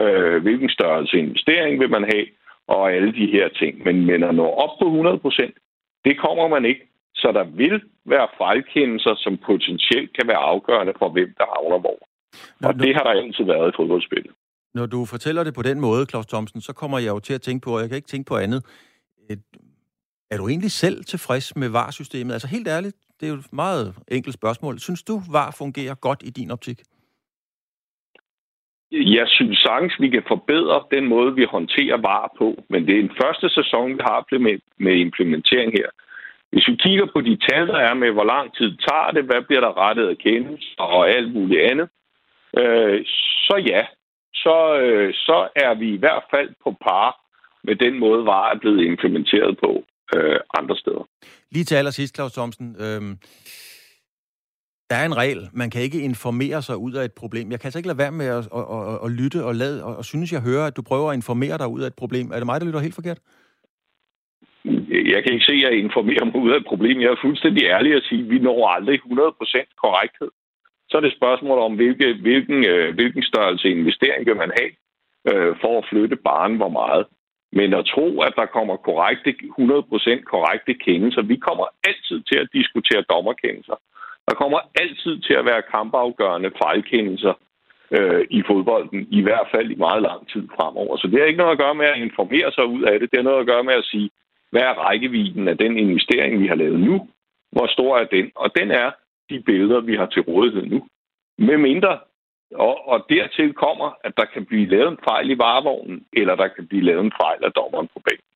[0.03, 2.27] øh, hvilken størrelse investering vil man have,
[2.67, 3.85] og alle de her ting.
[3.85, 5.55] Men, men at nå op på 100 procent,
[6.05, 6.85] det kommer man ikke.
[7.15, 11.99] Så der vil være fejlkendelser, som potentielt kan være afgørende for, hvem der havner hvor.
[12.69, 14.33] Og det har der altid været i fodboldspillet.
[14.75, 17.43] Når du fortæller det på den måde, Claus Thomsen, så kommer jeg jo til at
[17.43, 18.65] tænke på, og jeg kan ikke tænke på andet.
[19.31, 19.43] Et,
[20.31, 22.33] er du egentlig selv tilfreds med VAR-systemet?
[22.33, 24.79] Altså helt ærligt, det er jo et meget enkelt spørgsmål.
[24.79, 26.83] Synes du, VAR fungerer godt i din optik?
[28.93, 33.01] Jeg synes sagtens, vi kan forbedre den måde, vi håndterer VAR på, men det er
[33.01, 34.25] en første sæson, vi har
[34.79, 35.89] med implementering her.
[36.53, 39.43] Hvis vi kigger på de tal, der er med, hvor lang tid tager det, hvad
[39.43, 41.89] bliver der rettet af kendelser og alt muligt andet,
[42.59, 43.05] øh,
[43.47, 43.83] så ja,
[44.35, 47.11] så, øh, så er vi i hvert fald på par
[47.65, 49.85] med den måde, VAR er blevet implementeret på
[50.17, 51.05] øh, andre steder.
[51.51, 52.77] Lige til allersidst, Claus Thomsen.
[52.85, 53.03] Øh,
[54.91, 55.43] der er en regel.
[55.53, 57.51] Man kan ikke informere sig ud af et problem.
[57.51, 59.97] Jeg kan altså ikke lade være med at, at, at, at lytte og lade, og,
[59.97, 62.27] og synes, jeg hører, at du prøver at informere dig ud af et problem.
[62.33, 63.21] Er det mig, der lytter helt forkert?
[65.15, 67.01] Jeg kan ikke se, at jeg informerer mig ud af et problem.
[67.01, 70.31] Jeg er fuldstændig ærlig at sige, at vi når aldrig 100% korrekthed.
[70.89, 74.73] Så er det spørgsmål om, hvilke, hvilken, øh, hvilken størrelse investering vil man have
[75.31, 77.07] øh, for at flytte barn hvor meget.
[77.53, 82.49] Men at tro, at der kommer korrekte, 100% korrekte kendelser, vi kommer altid til at
[82.53, 83.79] diskutere dommerkendelser.
[84.31, 87.35] Der kommer altid til at være kampafgørende fejlkendelser
[87.97, 90.97] øh, i fodbolden, i hvert fald i meget lang tid fremover.
[90.97, 93.11] Så det har ikke noget at gøre med at informere sig ud af det.
[93.11, 94.11] Det har noget at gøre med at sige,
[94.53, 97.09] hvad er rækkevidden af den investering, vi har lavet nu?
[97.53, 98.27] Hvor stor er den?
[98.35, 98.91] Og den er
[99.31, 100.81] de billeder, vi har til rådighed nu.
[101.39, 101.99] Med mindre,
[102.55, 106.49] og, og dertil kommer, at der kan blive lavet en fejl i varevognen, eller der
[106.49, 108.27] kan blive lavet en fejl af dommeren på banen.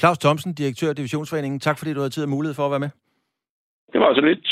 [0.00, 1.60] Claus Thomsen, direktør af Divisionsforeningen.
[1.60, 2.90] Tak fordi du havde tid og mulighed for at være med.
[3.92, 4.48] Det var så lidt.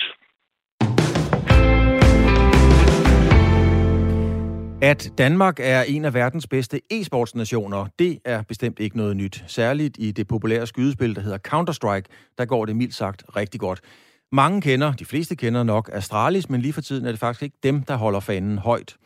[4.83, 9.45] At Danmark er en af verdens bedste e-sportsnationer, det er bestemt ikke noget nyt.
[9.47, 13.81] Særligt i det populære skydespil, der hedder Counter-Strike, der går det mildt sagt rigtig godt.
[14.33, 17.57] Mange kender, de fleste kender nok Astralis, men lige for tiden er det faktisk ikke
[17.63, 18.97] dem, der holder fanen højt.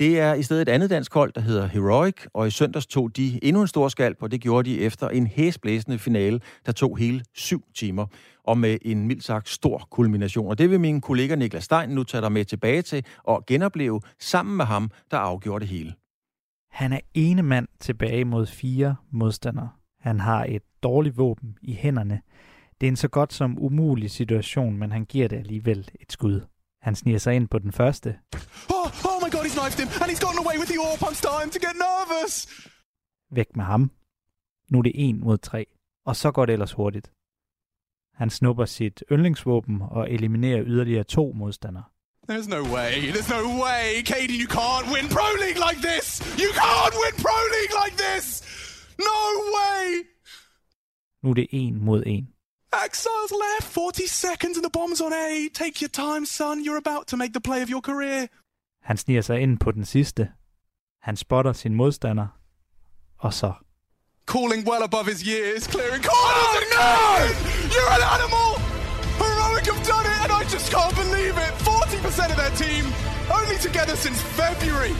[0.00, 3.16] Det er i stedet et andet dansk hold, der hedder Heroic, og i søndags tog
[3.16, 6.98] de endnu en stor skalp, og det gjorde de efter en hæsblæsende finale, der tog
[6.98, 8.06] hele syv timer,
[8.44, 10.48] og med en mildt sagt stor kulmination.
[10.48, 14.00] Og det vil min kollega Niklas Stein nu tage dig med tilbage til og genopleve
[14.18, 15.94] sammen med ham, der afgjorde det hele.
[16.70, 19.68] Han er ene mand tilbage mod fire modstandere.
[20.00, 22.20] Han har et dårligt våben i hænderne.
[22.80, 26.40] Det er en så godt som umulig situation, men han giver det alligevel et skud.
[26.82, 28.18] Han sniger sig ind på den første.
[28.70, 31.02] Oh, oh my god, he's knifed him, and he's gotten away with the AWP.
[31.02, 32.34] I'm starting to get nervous.
[33.30, 33.90] Væk med ham.
[34.70, 35.66] Nu er det en mod tre,
[36.06, 37.13] og så går det ellers hurtigt.
[38.14, 41.84] Han snupper sit yndlingsvåben og eliminerer yderligere to modstandere.
[42.30, 46.06] There's no way, there's no way, Katie, you can't win Pro League like this!
[46.44, 48.24] You can't win Pro League like this!
[48.98, 49.20] No
[49.56, 49.84] way!
[51.22, 52.28] Nu er det en mod en.
[52.86, 55.48] Exiles left, 40 seconds and the bomb's on A.
[55.54, 56.64] Take your time, son.
[56.64, 58.26] You're about to make the play of your career.
[58.82, 60.28] Han sniger sig ind på den sidste.
[61.02, 62.26] Han spotter sin modstander.
[63.18, 63.52] Og så...
[64.26, 66.48] Calling well above his years, clearing corners.
[66.50, 66.94] Oh, no!
[67.74, 68.48] You're an animal!
[69.22, 71.52] Heroic have done it, and I just can't believe it.
[71.68, 72.84] 40% of their team,
[73.38, 74.94] only together since February.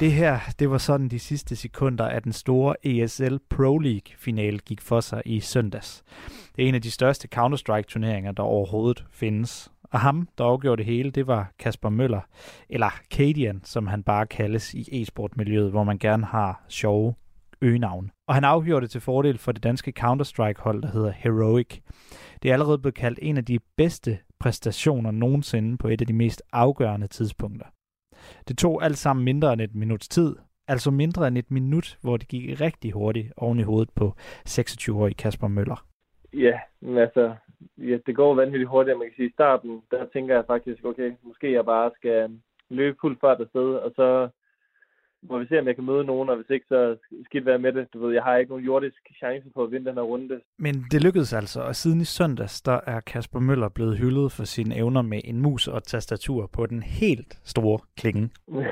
[0.00, 4.80] Det her, det var sådan de sidste sekunder af den store ESL Pro League-finale gik
[4.80, 6.02] for sig i søndags.
[6.56, 9.70] Det er en af de største Counter-Strike-turneringer, der overhovedet findes.
[9.92, 12.20] Og ham, der afgjorde det hele, det var Kasper Møller,
[12.68, 17.14] eller Cadian, som han bare kaldes i e-sport-miljøet, hvor man gerne har sjove
[17.62, 18.10] øgenavn.
[18.28, 21.80] Og han afgjorde det til fordel for det danske Counter-Strike-hold, der hedder Heroic.
[22.42, 26.12] Det er allerede blevet kaldt en af de bedste præstationer nogensinde på et af de
[26.12, 27.66] mest afgørende tidspunkter.
[28.48, 30.36] Det tog alt sammen mindre end et minuts tid,
[30.68, 34.14] altså mindre end et minut, hvor det gik rigtig hurtigt oven i hovedet på
[34.48, 35.86] 26-årig Kasper Møller.
[36.32, 37.34] Ja, men altså,
[37.78, 39.28] ja, det går vanvittigt hurtigt, man kan sige.
[39.28, 42.40] I starten, der tænker jeg faktisk, okay, måske jeg bare skal
[42.70, 44.28] løbe fuld fart afsted, og så
[45.28, 47.72] må vi se, om jeg kan møde nogen, og hvis ikke, så skidt være med
[47.72, 47.88] det.
[47.92, 50.40] Du ved, jeg har ikke nogen jordisk chance på at vinde den her runde.
[50.58, 54.44] Men det lykkedes altså, og siden i søndags, der er Kasper Møller blevet hyldet for
[54.44, 58.30] sine evner med en mus og tastatur på den helt store klinge.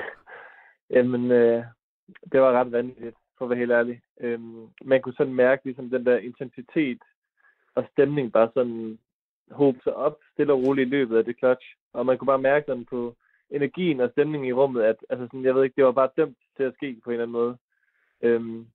[0.95, 1.65] Jamen, øh,
[2.33, 4.01] det var ret vanvittigt, for at være helt ærlig.
[4.21, 7.03] Øhm, man kunne sådan mærke ligesom den der intensitet
[7.75, 8.99] og stemning bare sådan
[9.51, 11.67] håbe sig op stille og roligt i løbet af det clutch.
[11.93, 13.17] Og man kunne bare mærke den på
[13.53, 16.38] energien og stemningen i rummet, at altså sådan, jeg ved ikke, det var bare dømt
[16.57, 17.57] til at ske på en eller anden måde.
[18.23, 18.67] Øhm,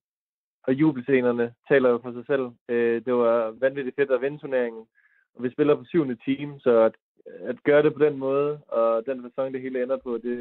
[0.68, 2.46] og jubelscenerne taler jo for sig selv.
[2.70, 4.86] Øh, det var vanvittigt fedt at vinde turneringen.
[5.36, 6.96] Og vi spiller på syvende team, så at,
[7.42, 10.38] at gøre det på den måde, og den sæson, det hele ender på, det,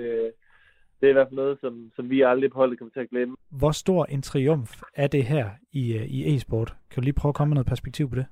[1.00, 3.10] det er i hvert fald noget, som, som vi aldrig på holdet kommer til at
[3.10, 3.36] glemme.
[3.50, 6.76] Hvor stor en triumf er det her i, øh, i e-sport?
[6.90, 8.26] Kan du lige prøve at komme med noget perspektiv på det?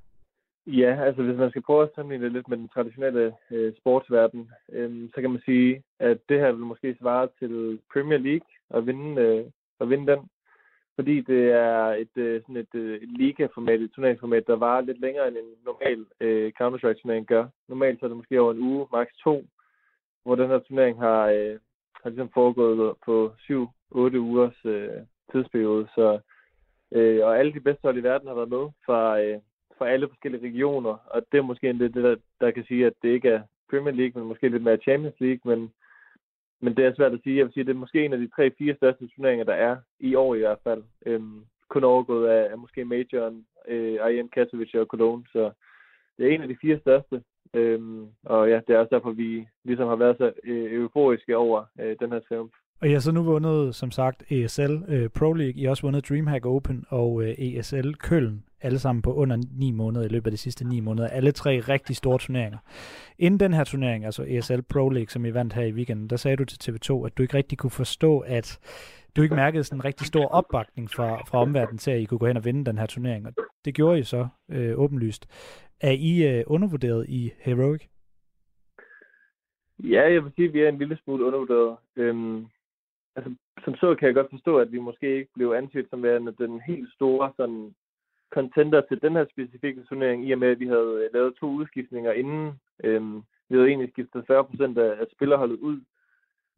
[0.66, 4.50] Ja, altså hvis man skal prøve at sammenligne det lidt med den traditionelle øh, sportsverden,
[4.72, 8.87] øh, så kan man sige, at det her vil måske svare til Premier League at
[8.87, 9.44] vinde, øh,
[9.81, 10.29] at vinde den.
[10.94, 15.00] Fordi det er et, øh, sådan et, øh, et liga-format, et turneringsformat, der varer lidt
[15.00, 17.46] længere end en normal øh, Counter-Strike-turnering gør.
[17.68, 19.44] Normalt så er det måske over en uge, maks to,
[20.24, 21.59] hvor den her turnering har, øh,
[22.03, 24.88] har ligesom foregået på 7-8 ugers øh,
[25.33, 25.88] tidsperiode.
[25.94, 26.18] Så,
[26.92, 29.38] øh, og alle de bedste hold i verden har været med fra, øh,
[29.79, 33.09] for alle forskellige regioner, og det er måske det, der, der kan sige, at det
[33.09, 35.73] ikke er Premier League, men måske lidt mere Champions League, men,
[36.61, 37.37] men det er svært at sige.
[37.37, 39.77] Jeg vil sige, at det er måske en af de tre-fire største turneringer, der er
[40.01, 40.83] i år i hvert fald.
[41.07, 45.51] Øhm, kun overgået af, af måske Majoren, øh, IM Katowice og Cologne, så
[46.19, 47.23] det er en af de fire største.
[47.55, 51.65] Øhm, og ja, det er også derfor, vi ligesom har været så øh, euforiske over
[51.81, 52.53] øh, den her triumf.
[52.81, 55.55] Og I har så nu vundet, som sagt, ESL øh, Pro League.
[55.55, 59.71] I har også vundet DreamHack Open og øh, ESL Køln, alle sammen på under 9
[59.71, 61.09] måneder i løbet af de sidste 9 måneder.
[61.09, 62.59] Alle tre rigtig store turneringer.
[63.19, 66.17] Inden den her turnering, altså ESL Pro League, som I vandt her i weekenden, der
[66.17, 68.59] sagde du til TV2, at du ikke rigtig kunne forstå, at
[69.17, 72.19] du ikke mærkede sådan en rigtig stor opbakning fra, fra omverdenen til, at I kunne
[72.19, 73.27] gå hen og vinde den her turnering.
[73.27, 73.33] Og
[73.65, 75.27] det gjorde I så øh, åbenlyst.
[75.81, 77.83] Er I øh, undervurderet i Heroic?
[79.79, 81.77] Ja, jeg vil sige, at vi er en lille smule undervurderet.
[81.97, 82.47] Øhm,
[83.16, 86.35] altså, som så kan jeg godt forstå, at vi måske ikke blev antydet som værende
[86.38, 87.74] den helt store sådan,
[88.31, 91.46] contender til den her specifikke turnering, i og med, at vi havde øh, lavet to
[91.46, 92.61] udskiftninger inden.
[92.85, 95.81] Øhm, vi havde egentlig skiftet 40 procent af, af spillerholdet ud.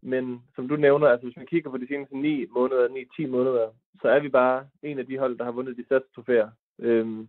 [0.02, 2.88] Men som du nævner, altså hvis man kigger på de seneste 9 måneder,
[3.20, 3.68] 9-10 måneder,
[4.02, 6.50] så er vi bare en af de hold, der har vundet de største trofæer.
[6.78, 7.28] Øhm,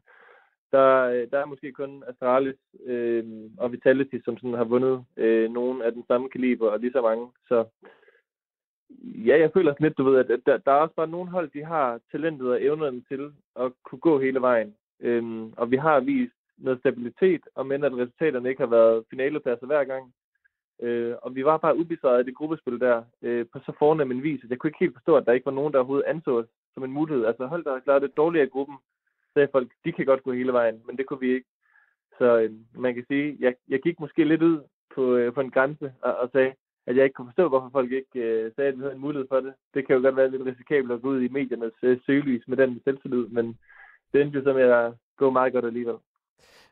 [0.71, 3.23] der, øh, der er måske kun Astralis øh,
[3.57, 7.01] og Vitality, som sådan har vundet øh, nogen af den samme kaliber og lige så
[7.01, 7.27] mange.
[7.47, 7.65] Så
[9.27, 11.49] ja, jeg føler sådan lidt, du ved, at der, der er også bare nogle hold,
[11.49, 14.75] de har talentet og evnerne til at kunne gå hele vejen.
[14.99, 19.65] Øhm, og vi har vist noget stabilitet, og men at resultaterne ikke har været finalepladser
[19.65, 20.13] hver gang.
[20.81, 24.23] Øh, og vi var bare ubesejret i det gruppespil der, øh, på så fornem en
[24.23, 26.39] vis, at jeg kunne ikke helt forstå, at der ikke var nogen, der overhovedet anså
[26.39, 27.25] os som en mulighed.
[27.25, 28.77] Altså hold der har klaret det dårligere i gruppen,
[29.33, 31.49] sagde folk, de kan godt gå hele vejen, men det kunne vi ikke.
[32.17, 34.59] Så øh, man kan sige, jeg, jeg gik måske lidt ud
[34.95, 36.53] på, øh, på en grænse og, og sagde,
[36.87, 39.27] at jeg ikke kunne forstå, hvorfor folk ikke øh, sagde, at vi havde en mulighed
[39.29, 39.53] for det.
[39.73, 42.57] Det kan jo godt være lidt risikabelt at gå ud i mediernes øh, søgelys med
[42.57, 43.57] den selvtillid, men
[44.13, 45.95] det endte jo så med at gå meget godt alligevel.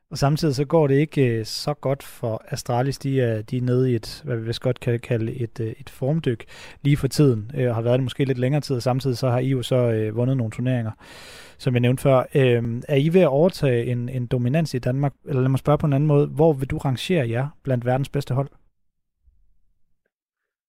[0.10, 2.97] Og samtidig så går det ikke øh, så godt for Astralis.
[2.97, 5.67] De er, de er nede i et, hvad vi vist godt kan kalde et, øh,
[5.67, 6.45] et formdyk
[6.82, 9.30] lige for tiden, øh, og har været det måske lidt længere tid, og samtidig så
[9.30, 10.91] har I jo så øh, vundet nogle turneringer,
[11.58, 12.17] som jeg nævnte før.
[12.36, 15.13] Øh, er I ved at overtage en, en dominans i Danmark?
[15.25, 16.28] Eller lad mig spørge på en anden måde.
[16.28, 18.49] Hvor vil du rangere jer blandt verdens bedste hold?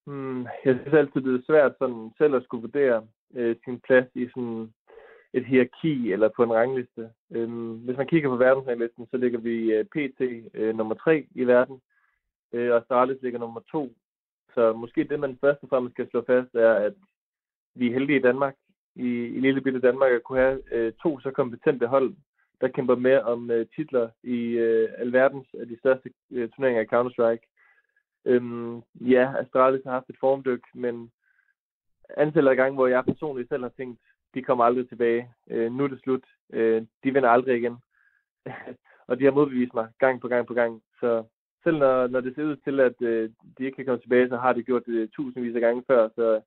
[0.07, 4.09] Hmm, jeg synes altid, det er svært sådan selv at skulle vurdere øh, sin plads
[4.15, 4.73] i sådan
[5.33, 7.11] et hierarki eller på en rangliste.
[7.31, 10.21] Øhm, hvis man kigger på verdensranglisten, så ligger vi øh, pt.
[10.55, 11.81] Øh, nummer 3 i verden,
[12.53, 13.95] øh, og Astralis ligger nummer 2.
[14.55, 16.95] Så måske det, man først og fremmest skal slå fast, er, at
[17.75, 18.55] vi er heldige i Danmark,
[18.95, 22.15] i, i lille bitte Danmark, at kunne have øh, to så kompetente hold,
[22.61, 26.93] der kæmper med om øh, titler i øh, alverdens af de største øh, turneringer i
[26.95, 27.56] Counter-Strike.
[28.27, 31.11] Øhm, ja, Astralis har haft et formdyk, men
[32.17, 34.01] antallet af gange, hvor jeg personligt selv har tænkt,
[34.35, 35.31] de kommer aldrig tilbage.
[35.51, 36.25] Øh, nu er det slut.
[36.53, 37.77] Øh, de vender aldrig igen.
[39.09, 40.83] og de har modbevist mig gang på gang på gang.
[41.01, 41.25] Så
[41.65, 44.37] selv når, når det ser ud til, at øh, de ikke kan komme tilbage, så
[44.37, 46.09] har de gjort det tusindvis af gange før.
[46.15, 46.41] Så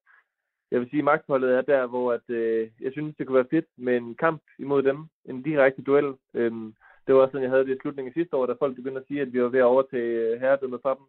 [0.72, 3.54] jeg vil sige, at magtholdet er der, hvor at, øh, jeg synes, det kunne være
[3.56, 5.06] fedt med en kamp imod dem.
[5.26, 6.14] En direkte duel.
[6.34, 6.52] Øh,
[7.08, 9.02] det var også sådan, jeg havde det i slutningen af sidste år, da folk begyndte
[9.02, 11.06] at sige, at vi var ved at overtage øh, herredømmet fra dem.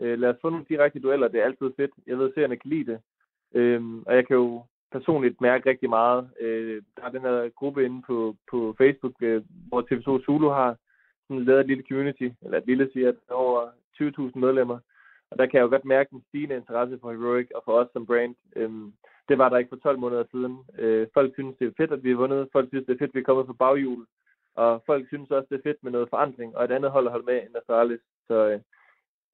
[0.00, 1.90] Øh, lad os få nogle direkte dueller, det er altid fedt.
[2.06, 3.00] Jeg ved, at seerne kan lide det.
[3.54, 6.30] Øh, og jeg kan jo personligt mærke rigtig meget.
[6.40, 10.76] Øh, der er den her gruppe inde på, på Facebook, øh, hvor TV2 Zulu har
[11.28, 13.60] sådan lavet et lille community, eller et lille siger, over
[14.02, 14.78] 20.000 medlemmer.
[15.30, 17.88] Og der kan jeg jo godt mærke en stigende interesse for Heroic og for os
[17.92, 18.34] som brand.
[18.56, 18.92] Øhm,
[19.28, 20.58] det var der ikke for 12 måneder siden.
[20.78, 22.48] Øh, folk synes, det er fedt, at vi har vundet.
[22.52, 24.06] Folk synes, det er fedt, at vi er kommet på baghjul.
[24.54, 27.12] Og folk synes også, det er fedt med noget forandring, og et andet hold at
[27.12, 28.00] holde med end Astralis.
[28.26, 28.60] Så øh,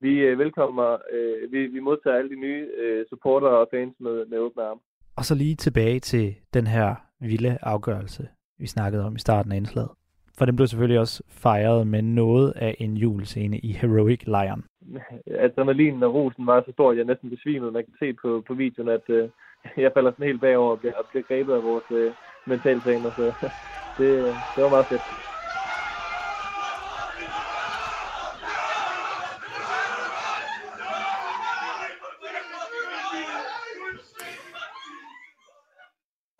[0.01, 4.27] vi øh, velkommer, øh, vi, vi modtager alle de nye øh, supportere og fans med,
[4.27, 4.81] med åbne arme.
[5.17, 9.57] Og så lige tilbage til den her vilde afgørelse, vi snakkede om i starten af
[9.57, 9.91] indslaget.
[10.39, 14.65] For den blev selvfølgelig også fejret med noget af en julescene i Heroic Lion.
[15.47, 17.73] Adrenalinen og rosen var så stor, at jeg næsten besvimede.
[17.73, 19.29] Man kan se på, på videoen, at øh,
[19.85, 22.13] jeg falder sådan helt bagover og bliver, og bliver grebet af vores øh,
[22.47, 23.11] mentaltræner.
[23.11, 23.25] Så
[23.99, 24.09] det,
[24.55, 25.30] det var meget fedt.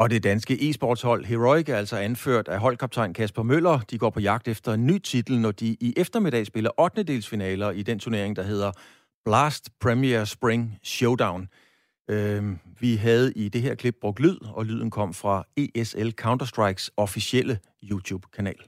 [0.00, 3.80] Og det danske e-sportshold Heroic er altså anført af holdkaptajn Kasper Møller.
[3.90, 7.02] De går på jagt efter en ny titel, når de i eftermiddag spiller 8.
[7.02, 8.72] delsfinaler i den turnering, der hedder
[9.24, 11.48] Blast Premier Spring Showdown.
[12.10, 12.44] Øh,
[12.80, 17.58] vi havde i det her klip brugt lyd, og lyden kom fra ESL Counter-Strikes officielle
[17.90, 18.58] YouTube-kanal.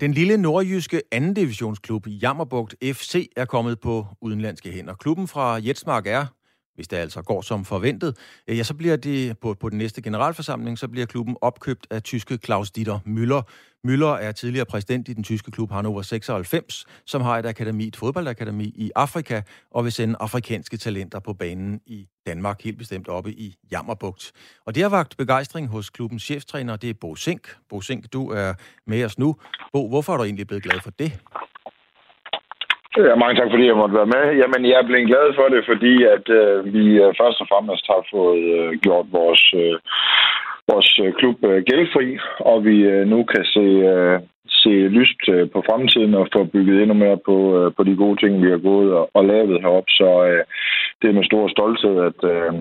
[0.00, 4.94] Den lille nordjyske anden divisionsklub Jammerbugt FC er kommet på udenlandske hænder.
[4.94, 6.26] Klubben fra Jetsmark er,
[6.74, 8.16] hvis det altså går som forventet,
[8.48, 12.02] øh, ja, så bliver det på, på den næste generalforsamling, så bliver klubben opkøbt af
[12.02, 13.42] tyske Klaus Dieter Müller.
[13.86, 17.96] Müller er tidligere præsident i den tyske klub Hannover 96, som har et akademi, et
[17.96, 23.32] fodboldakademi i Afrika, og vil sende afrikanske talenter på banen i Danmark, helt bestemt oppe
[23.32, 24.32] i Jammerbugt.
[24.66, 27.56] Og det har vagt begejstring hos klubbens cheftræner, det er Bo Sink.
[27.68, 28.54] Bo Sink, du er
[28.86, 29.36] med os nu.
[29.72, 31.20] Bo, hvorfor er du egentlig blevet glad for det?
[32.96, 34.24] Ja, mange tak, fordi jeg måtte være med.
[34.40, 37.86] Jamen, jeg er blevet glad for det, fordi at øh, vi øh, først og fremmest
[37.86, 39.76] har fået øh, gjort vores, øh,
[40.70, 45.50] vores øh, klub øh, gældfri, og vi øh, nu kan se, øh, se lyst øh,
[45.50, 48.62] på fremtiden og få bygget endnu mere på, øh, på de gode ting, vi har
[48.70, 49.90] gået og, og lavet heroppe.
[49.90, 50.44] Så øh,
[51.02, 52.52] det er med stor stolthed, at, øh,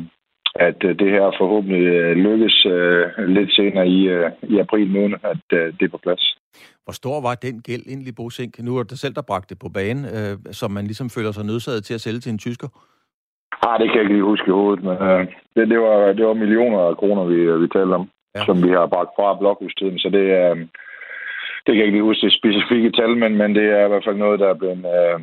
[0.55, 5.17] at øh, det her forhåbentlig øh, lykkes øh, lidt senere i, øh, i april måned,
[5.23, 6.42] at øh, det er på plads.
[6.83, 8.59] Hvor stor var den gæld egentlig, Bo Sink?
[8.59, 11.45] Nu er det selv, der bragte det på banen, øh, som man ligesom føler sig
[11.45, 12.69] nødsaget til at sælge til en tysker.
[13.67, 16.25] Ah, det kan jeg ikke lige huske i hovedet, men øh, det, det, var, det
[16.25, 18.45] var millioner af kroner, vi, vi talte om, ja.
[18.45, 20.51] som vi har bragt fra blokhustiden, så det er...
[20.51, 20.67] Øh,
[21.65, 24.05] det kan jeg ikke lige huske det specifikke tal, men, men det er i hvert
[24.05, 25.19] fald noget, der er blevet, øh,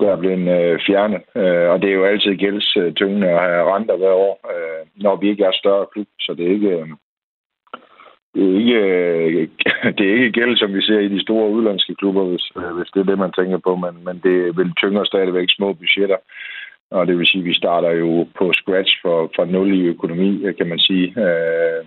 [0.00, 1.22] der er blevet øh, fjernet.
[1.40, 5.28] Øh, og det er jo altid gældstyngende at have renter hver år, øh, når vi
[5.28, 6.06] ikke er større klub.
[6.20, 6.88] Så det er ikke, øh,
[8.34, 9.48] det er ikke,
[9.98, 12.90] det er ikke gæld, som vi ser i de store udlandske klubber, hvis, øh, hvis
[12.94, 13.76] det er det, man tænker på.
[13.76, 16.16] Men, men det vil tyngre stadigvæk små budgetter.
[16.90, 20.52] Og det vil sige, at vi starter jo på scratch for, for nul i økonomi,
[20.58, 21.06] kan man sige.
[21.24, 21.84] Øh,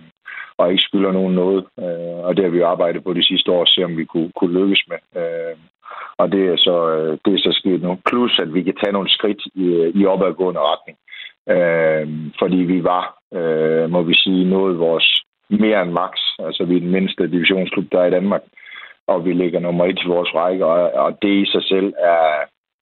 [0.58, 1.64] og ikke skylder nogen noget.
[1.78, 4.60] Øh, og det har vi arbejdet på de sidste år, se om vi kunne, kunne
[4.60, 5.22] lykkes med.
[5.22, 5.56] Øh,
[6.18, 7.98] og det er, så, øh, det er så sket nu.
[8.08, 10.98] Plus, at vi kan tage nogle skridt i, øh, i opadgående retning.
[11.54, 16.12] Øh, fordi vi var, øh, må vi sige, nået vores mere end max.
[16.38, 18.42] Altså, vi er den mindste divisionsklub, der er i Danmark.
[19.06, 22.24] Og vi ligger nummer et i vores række, og, og det i sig selv er,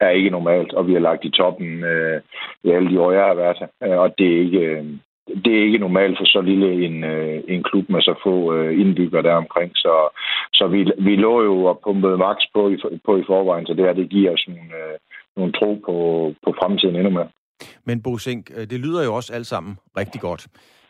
[0.01, 0.73] er ikke normalt.
[0.73, 2.21] Og vi har lagt i toppen øh,
[2.65, 3.69] i alle de år, jeg har været her.
[3.85, 4.59] Øh, og det er ikke...
[4.59, 4.85] Øh,
[5.45, 8.81] det er ikke normalt for så lille en, øh, en klub med så få øh,
[8.81, 9.73] indbyggere der omkring.
[9.75, 9.95] Så,
[10.53, 13.85] så vi, vi lå jo og pumpede max på i, på i forvejen, så det
[13.85, 14.99] her det giver os nogle, øh,
[15.37, 15.95] nogle tro på,
[16.45, 17.29] på fremtiden endnu mere.
[17.85, 20.47] Men Bo Sink, øh, det lyder jo også alt sammen rigtig godt.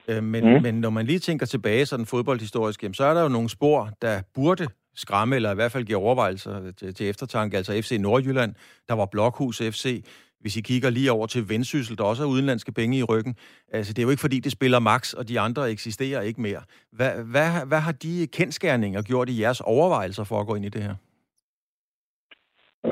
[0.09, 0.63] Øh, men, mm.
[0.63, 4.23] men når man lige tænker tilbage sådan fodboldhistorisk, så er der jo nogle spor, der
[4.35, 7.57] burde skræmme, eller i hvert fald give overvejelser til, til eftertanke.
[7.57, 8.55] Altså FC Nordjylland,
[8.89, 10.05] der var Blokhus FC,
[10.41, 13.37] hvis I kigger lige over til Vendsyssel, der også er udenlandske penge i ryggen,
[13.73, 16.61] altså det er jo ikke fordi, det spiller max, og de andre eksisterer ikke mere.
[16.93, 20.69] Hvad, hvad, hvad har de kendskærninger gjort i jeres overvejelser for at gå ind i
[20.69, 20.95] det her?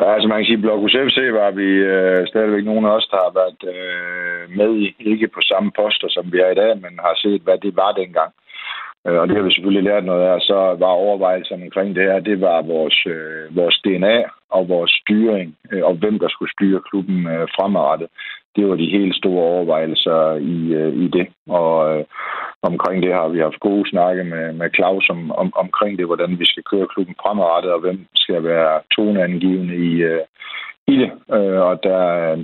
[0.00, 3.16] Altså man kan sige, at Blok FC var vi øh, stadigvæk nogen af os, der
[3.16, 6.98] har været øh, med i, ikke på samme poster, som vi er i dag, men
[7.06, 8.32] har set, hvad det var dengang.
[9.06, 10.40] Øh, og det har vi selvfølgelig lært noget af.
[10.40, 15.56] Så var overvejelserne omkring det her, det var vores, øh, vores DNA og vores styring,
[15.72, 18.08] øh, og hvem der skulle styre klubben øh, fremadrettet
[18.56, 21.26] det var de helt store overvejelser i, øh, i det.
[21.48, 22.04] Og øh,
[22.62, 26.38] omkring det har vi haft gode snakke med, med Claus om, om, omkring det, hvordan
[26.38, 30.24] vi skal køre klubben fremadrettet, og hvem skal være toneangivende i, øh,
[30.86, 31.10] i det.
[31.36, 32.02] Øh, og der,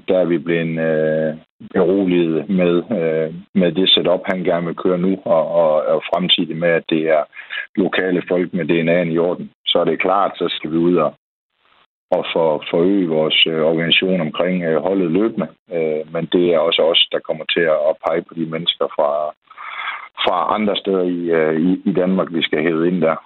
[0.08, 1.34] der er vi blevet øh,
[1.74, 6.58] beroliget med, øh, med det setup, han gerne vil køre nu, og, og, og fremtidigt
[6.58, 7.22] med, at det er
[7.76, 9.50] lokale folk med DNA'en i orden.
[9.66, 11.14] Så er det klart, så skal vi ud og,
[12.16, 15.48] og for, forøge vores øh, organisation omkring øh, holdet løbende.
[15.74, 19.10] Øh, men det er også os, der kommer til at pege på de mennesker fra,
[20.24, 23.16] fra andre steder i, øh, i, i Danmark, vi skal hæve ind der.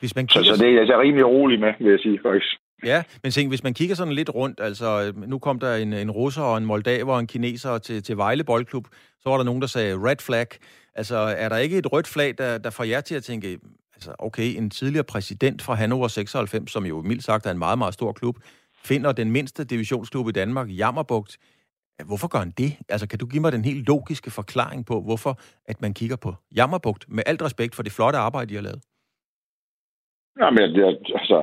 [0.00, 0.52] Hvis man kigger...
[0.52, 2.56] så, så det er jeg rimelig rolig med, vil jeg sige faktisk.
[2.84, 6.10] Ja, men tænk, hvis man kigger sådan lidt rundt, altså nu kom der en, en
[6.10, 8.84] russer og en moldaver og en kineser til, til Vejle Boldklub,
[9.20, 10.46] så var der nogen, der sagde red flag.
[10.94, 13.58] Altså er der ikke et rødt flag, der, der får jer til at tænke,
[13.96, 17.78] altså okay, en tidligere præsident fra Hannover 96, som jo mildt sagt er en meget,
[17.78, 18.36] meget stor klub,
[18.84, 21.32] finder den mindste divisionsklub i Danmark, Jammerbugt.
[22.10, 22.70] Hvorfor gør han det?
[22.88, 25.32] Altså, kan du give mig den helt logiske forklaring på, hvorfor
[25.70, 28.82] at man kigger på Jammerbugt, med alt respekt for det flotte arbejde, de har lavet?
[30.40, 30.82] Jamen, det,
[31.20, 31.38] altså,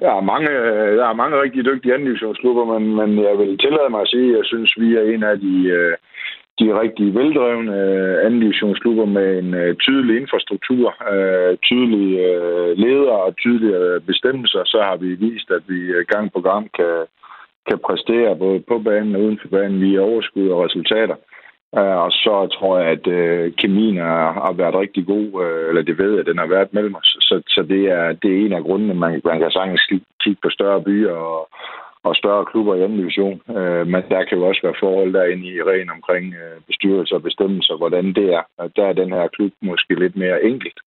[0.00, 3.90] der er mange, øh, der er mange rigtig dygtige andendivisionsklubber, men, men jeg vil tillade
[3.90, 5.96] mig at sige, at jeg synes, vi er en af de, øh,
[6.58, 13.36] de rigtig veldrevne øh, andendivisionsklubber med en øh, tydelig infrastruktur, øh, tydelige øh, ledere og
[13.36, 14.62] tydelige øh, bestemmelser.
[14.64, 15.80] Så har vi vist, at vi
[16.12, 16.96] gang på gang kan,
[17.68, 21.16] kan præstere både på banen og uden for banen via overskud og resultater.
[22.04, 23.06] Og så tror jeg, at
[23.56, 26.72] kemien har, har været rigtig god, uh, eller det ved jeg, at den har været
[26.72, 27.16] mellem os.
[27.20, 29.82] Så, så det, er, det er en af grundene, man, man kan sagtens
[30.22, 31.48] kigge på større byer og,
[32.02, 33.40] og større klubber i anden division.
[33.56, 37.22] Øh, men der kan jo også være forhold derinde i ren omkring øh, bestyrelser og
[37.22, 38.42] bestemmelser, hvordan det er.
[38.62, 40.78] Uh, der er den her klub måske lidt mere enkelt.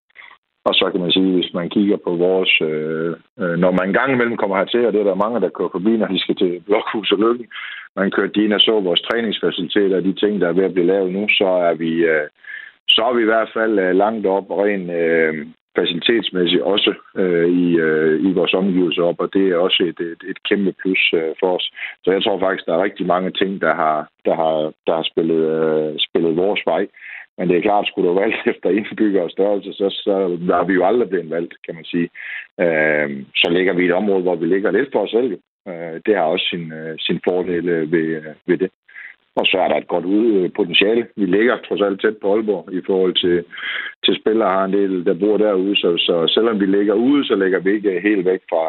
[0.66, 2.54] Og så kan man sige, hvis man kigger på vores...
[2.62, 5.76] Øh, øh, når man engang imellem kommer hertil, og det er der mange, der kører
[5.76, 7.48] forbi, når de skal til Blokhus og Lykken,
[7.96, 10.74] man kører din ind og så vores træningsfaciliteter og de ting, der er ved at
[10.74, 12.28] blive lavet nu, så er vi, øh,
[12.90, 15.48] så er vi i hvert fald øh, langt op og rent øh,
[15.78, 20.22] facilitetsmæssigt også øh, i, øh, i vores omgivelser op, og det er også et, et,
[20.32, 21.72] et kæmpe plus øh, for os.
[22.04, 24.56] Så jeg tror faktisk, der er rigtig mange ting, der har, der har,
[24.88, 26.88] der har spillet, øh, spillet vores vej.
[27.38, 30.14] Men det er klart, skulle du valgt efter indbygger og størrelse, så, så
[30.60, 32.10] er vi jo aldrig blevet valgt, kan man sige.
[32.64, 35.40] Øh, så ligger vi i et område, hvor vi ligger lidt for os selv.
[35.68, 38.72] Øh, det har også sin, øh, sin fordele øh, ved, øh, ved det.
[39.40, 40.06] Og så er der et godt
[40.60, 41.08] potentiale.
[41.16, 43.38] Vi ligger trods alt tæt på Aalborg i forhold til,
[44.06, 45.76] til spillere, har en del, der bor derude.
[45.76, 48.66] Så, så selvom vi ligger ude, så ligger vi ikke helt væk fra,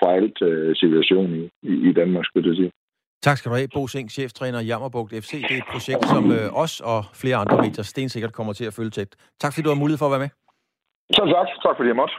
[0.00, 2.70] fra alt uh, situationen i, i, Danmark, skulle jeg sige.
[3.22, 5.32] Tak skal du have, Bo Seng, cheftræner i Jammerbugt FC.
[5.48, 8.74] Det er et projekt, som øh, os og flere andre medier stensikkert kommer til at
[8.78, 9.10] følge tæt.
[9.40, 10.32] Tak fordi du har mulighed for at være med.
[11.16, 11.48] Så tak.
[11.66, 12.14] Tak fordi jeg måtte.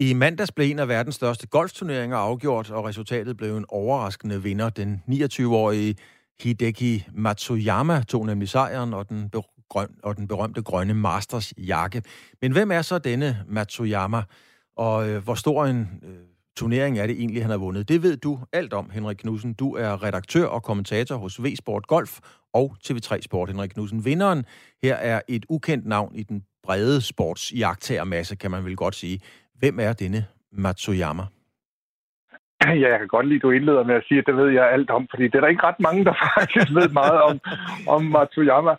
[0.00, 4.70] I mandags blev en af verdens største golfturneringer afgjort, og resultatet blev en overraskende vinder.
[4.70, 5.96] Den 29-årige
[6.40, 12.02] Hideki Matsuyama tog nemlig sejren og den, berøm, og den berømte grønne Masters jakke.
[12.42, 14.22] Men hvem er så denne Matsuyama?
[14.76, 16.16] Og øh, hvor stor en øh,
[16.56, 17.88] turnering er det egentlig, han har vundet?
[17.88, 19.54] Det ved du alt om, Henrik Knudsen.
[19.54, 22.18] Du er redaktør og kommentator hos V-Sport Golf
[22.52, 24.04] og TV3 Sport, Henrik Knudsen.
[24.04, 24.44] Vinderen
[24.82, 29.20] her er et ukendt navn i den brede sportsjagtagermasse, kan man vel godt sige.
[29.60, 31.22] Hvem er denne Matsuyama?
[32.64, 34.72] Ja, jeg kan godt lide, at du indleder med at sige, at det ved jeg
[34.72, 37.40] alt om, fordi det er der ikke ret mange, der faktisk ved meget om,
[37.86, 38.74] om Matsuyama.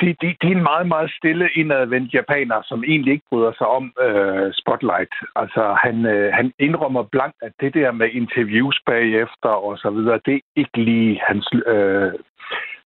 [0.00, 3.66] Det, det, det er en meget, meget stille indadvendt japaner, som egentlig ikke bryder sig
[3.66, 5.14] om øh, Spotlight.
[5.36, 10.20] Altså, han, øh, han indrømmer blankt, at det der med interviews bagefter og så videre,
[10.26, 12.12] det er ikke lige hans øh,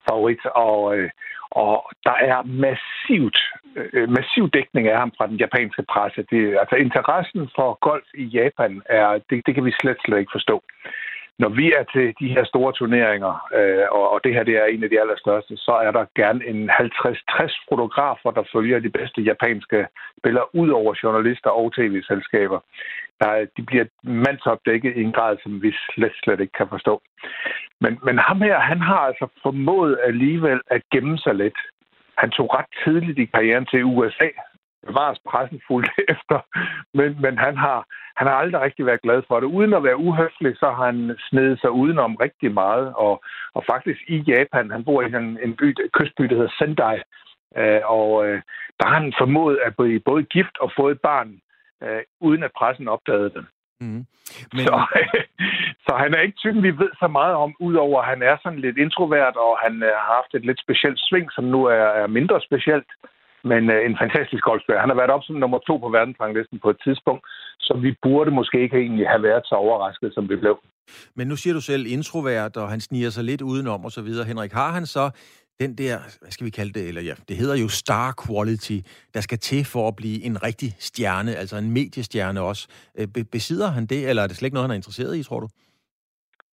[0.08, 0.46] favorit.
[0.46, 1.10] Og, øh,
[1.54, 3.38] og der er massivt,
[3.76, 6.26] øh, massiv dækning af ham fra den japanske presse.
[6.30, 10.36] Det, altså interessen for golf i Japan, er, det, det kan vi slet, slet ikke
[10.38, 10.62] forstå.
[11.38, 14.64] Når vi er til de her store turneringer, øh, og, og det her det er
[14.64, 19.20] en af de allerstørste, så er der gerne en 50-60 fotografer, der følger de bedste
[19.22, 19.86] japanske
[20.18, 22.60] spillere, ud over journalister og tv-selskaber.
[23.20, 27.02] Der, de bliver mandsopdækket i en grad, som vi slet, slet ikke kan forstå.
[27.80, 31.58] Men, men ham her, han har altså formået alligevel at gemme sig lidt.
[32.18, 34.28] Han tog ret tidligt i karrieren til USA,
[34.86, 36.38] bevares altså pressen fuldt efter,
[36.98, 37.78] men, men han, har,
[38.16, 39.46] han har aldrig rigtig været glad for det.
[39.46, 43.14] Uden at være uhøflig, så har han snedet sig udenom rigtig meget, og,
[43.54, 46.98] og faktisk i Japan, han bor i en, en by, kystby, der hedder Sendai,
[47.60, 48.42] øh, og øh,
[48.78, 51.40] der har han formået at blive både gift og fået et barn,
[51.82, 53.44] øh, uden at pressen opdagede det.
[53.80, 54.06] Mm.
[54.52, 54.64] Men...
[54.66, 54.74] Så,
[55.86, 58.58] så han er ikke typen, vi ved så meget om, udover at han er sådan
[58.58, 62.06] lidt introvert, og han øh, har haft et lidt specielt sving, som nu er, er
[62.06, 62.90] mindre specielt.
[63.52, 64.80] men øh, en fantastisk golfspiller.
[64.80, 67.22] Han har været op som nummer to på verdensranglisten på et tidspunkt,
[67.66, 70.56] så vi burde måske ikke egentlig have været så overrasket, som vi blev.
[71.16, 74.26] Men nu siger du selv introvert, og han sniger sig lidt udenom og så videre.
[74.26, 75.04] Henrik, har han så
[75.60, 78.78] den der, hvad skal vi kalde det, eller ja, det hedder jo star quality,
[79.14, 82.68] der skal til for at blive en rigtig stjerne, altså en mediestjerne også.
[82.98, 85.22] Øh, be- besidder han det, eller er det slet ikke noget, han er interesseret i,
[85.22, 85.48] tror du?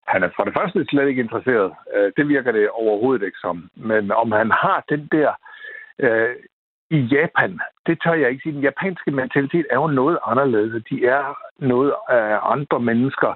[0.08, 1.72] Han er for det første slet ikke interesseret.
[1.96, 3.70] Øh, det virker det overhovedet ikke som.
[3.76, 5.32] Men om han har den der...
[6.00, 6.36] Øh,
[6.90, 8.54] I Japan, det tør jeg ikke sige.
[8.54, 10.84] Den japanske mentalitet er jo noget anderledes.
[10.90, 11.24] De er
[11.60, 13.32] noget af andre mennesker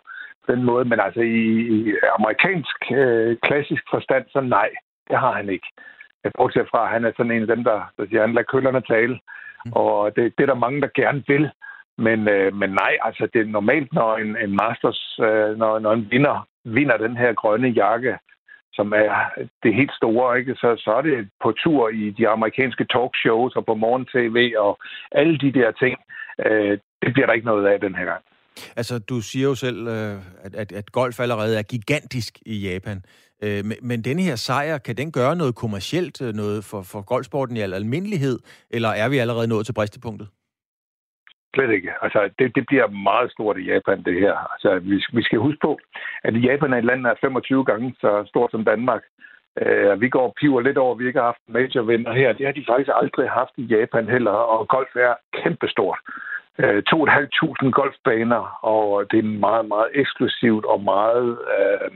[0.45, 0.85] på den måde.
[0.85, 1.45] Men altså i,
[1.75, 4.69] i amerikansk øh, klassisk forstand, så nej,
[5.09, 5.67] det har han ikke.
[6.37, 8.81] Bortset fra, at han er sådan en af dem, der, der siger, han lader køllerne
[8.81, 9.19] tale.
[9.65, 9.71] Mm.
[9.71, 11.49] Og det, det er der mange, der gerne vil.
[11.97, 15.93] Men, øh, men nej, altså det er normalt, når en, en Masters, øh, når, når
[15.93, 18.17] en vinder vinder den her grønne jakke,
[18.73, 19.09] som er
[19.63, 20.55] det helt store, ikke?
[20.55, 24.79] Så, så er det på tur i de amerikanske talkshows og på morgen-tv og
[25.11, 25.97] alle de der ting.
[26.45, 28.23] Øh, det bliver der ikke noget af den her gang.
[28.75, 33.03] Altså, du siger jo selv, øh, at, at, at golf allerede er gigantisk i Japan.
[33.43, 37.01] Øh, men, men denne her sejr, kan den gøre noget kommercielt, øh, noget for, for
[37.05, 40.27] golfsporten i al almindelighed, eller er vi allerede nået til bristepunktet?
[41.55, 41.91] Slet ikke.
[42.01, 44.35] Altså, det, det bliver meget stort i Japan, det her.
[44.53, 45.79] Altså, vi, vi skal huske på,
[46.23, 49.03] at Japan er et land, der er 25 gange så stort som Danmark.
[49.61, 52.33] Uh, vi går piver lidt over, at vi ikke har haft major vinder her.
[52.33, 55.99] Det har de faktisk aldrig haft i Japan heller, og golf er kæmpestort.
[56.59, 61.91] Øh, uh, 2.500 golfbaner, og det er meget, meget eksklusivt og meget øh,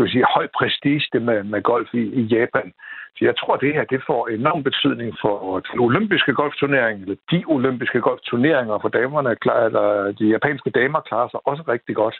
[0.00, 2.72] skal vi sige, høj prestige det med, med golf i, i Japan.
[3.16, 7.44] Så jeg tror, det her det får enorm betydning for den olympiske golfturnering, eller de
[7.46, 12.16] olympiske golfturneringer for damerne, eller de japanske damer klarer sig også rigtig godt.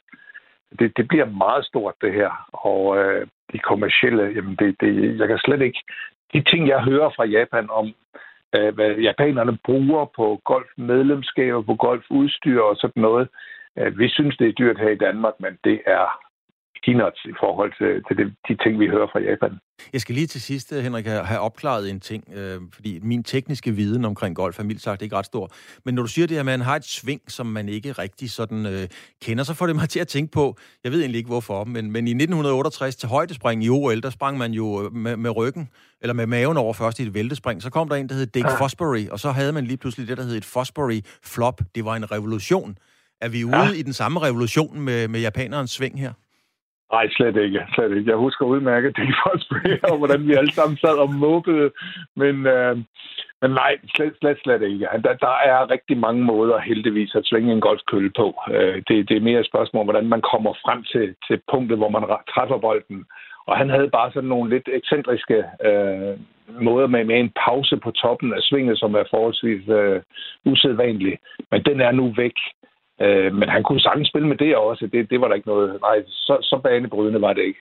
[0.79, 2.31] Det, det bliver meget stort, det her.
[2.53, 5.83] Og øh, de kommercielle, jamen det, det, jeg kan slet ikke...
[6.33, 7.87] De ting, jeg hører fra Japan om,
[8.57, 13.29] øh, hvad japanerne bruger på golfmedlemskaber, på golfudstyr og sådan noget,
[13.79, 16.07] øh, vi synes, det er dyrt her i Danmark, men det er
[16.85, 19.59] peanuts i forhold til, til de, de ting, vi hører fra Japan.
[19.93, 24.05] Jeg skal lige til sidst, Henrik, have opklaret en ting, øh, fordi min tekniske viden
[24.05, 25.51] omkring golf er mildt sagt ikke ret stor.
[25.85, 28.31] Men når du siger det her, at man har et sving, som man ikke rigtig
[28.31, 28.89] sådan øh,
[29.23, 31.91] kender, så får det mig til at tænke på, jeg ved egentlig ikke hvorfor, men,
[31.91, 35.69] men i 1968 til højdespring i OL, der sprang man jo øh, med, med ryggen,
[36.03, 37.63] eller med maven over først i et væltespring.
[37.63, 38.65] Så kom der en, der hed Dick ja.
[38.65, 41.01] Fosbury, og så havde man lige pludselig det, der hed et Fosbury
[41.35, 41.61] flop.
[41.75, 42.79] Det var en revolution.
[43.21, 43.81] Er vi ude ja.
[43.81, 46.13] i den samme revolution med, med japanerens sving her?
[46.93, 47.61] Nej, slet ikke.
[47.75, 48.11] Slet ikke.
[48.11, 51.71] Jeg husker udmærket det Fosbury, og hvordan vi alle sammen sad og måbede.
[52.17, 52.77] Men, øh,
[53.43, 54.89] men nej, slet, slet, slet ikke.
[55.05, 58.27] Der, der er rigtig mange måder heldigvis at svinge en golfkølle på.
[58.55, 61.91] Øh, det, det er mere et spørgsmål, hvordan man kommer frem til, til punktet, hvor
[61.97, 63.05] man træffer bolden.
[63.51, 65.39] Og han havde bare sådan nogle lidt ekscentriske
[65.69, 66.15] øh,
[66.69, 70.03] måder med, med en pause på toppen af svinget, som er forholdsvis øh,
[70.45, 71.19] usædvanlig.
[71.51, 72.37] Men den er nu væk.
[73.05, 74.87] Øh, men han kunne sagtens spille med det også.
[74.93, 75.81] Det, det var der ikke noget...
[75.81, 77.61] Nej, så, så banebrydende var det ikke.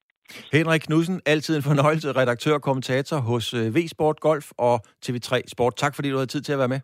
[0.53, 4.75] Henrik Knudsen, altid en fornøjelse, redaktør og kommentator hos øh, V-Sport Golf og
[5.05, 5.73] TV3 Sport.
[5.75, 6.79] Tak fordi du havde tid til at være med.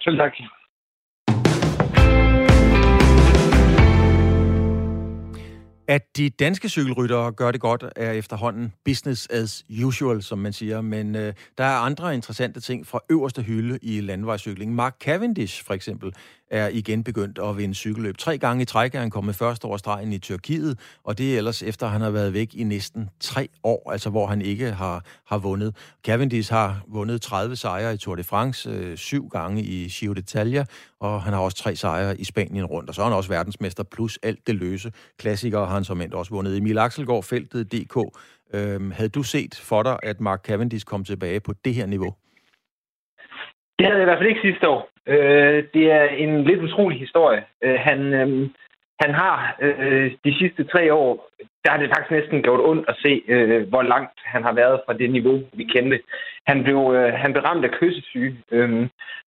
[0.00, 0.32] Selv tak.
[5.88, 10.80] At de danske cykelryttere gør det godt, er efterhånden business as usual, som man siger.
[10.80, 14.74] Men øh, der er andre interessante ting fra øverste hylde i landevejscykling.
[14.74, 16.12] Mark Cavendish, for eksempel,
[16.50, 18.18] er igen begyndt at vinde cykelløb.
[18.18, 21.38] Tre gange i træk er han kommet først over stregen i Tyrkiet, og det er
[21.38, 24.70] ellers efter, at han har været væk i næsten tre år, altså hvor han ikke
[24.72, 25.76] har, har vundet.
[26.06, 30.64] Cavendish har vundet 30 sejre i Tour de France, øh, syv gange i Giro d'Italia,
[31.04, 33.84] og han har også tre sejre i Spanien rundt, og så er han også verdensmester,
[33.94, 34.88] plus alt det løse.
[35.18, 36.56] Klassikere har han som endt også vundet.
[36.58, 37.96] Emil Axelgaard, feltet DK.
[38.54, 42.12] Øhm, havde du set for dig, at Mark Cavendish kom tilbage på det her niveau?
[43.78, 44.82] Det havde jeg i hvert fald ikke sidste år.
[45.06, 47.42] Øh, det er en lidt utrolig historie.
[47.64, 48.50] Øh, han, øh,
[49.04, 51.12] han har øh, de sidste tre år,
[51.64, 54.80] der har det faktisk næsten gjort ondt at se, øh, hvor langt han har været
[54.86, 56.00] fra det niveau, vi kendte.
[56.46, 58.70] Han blev, øh, han blev ramt af kyssesyge øh,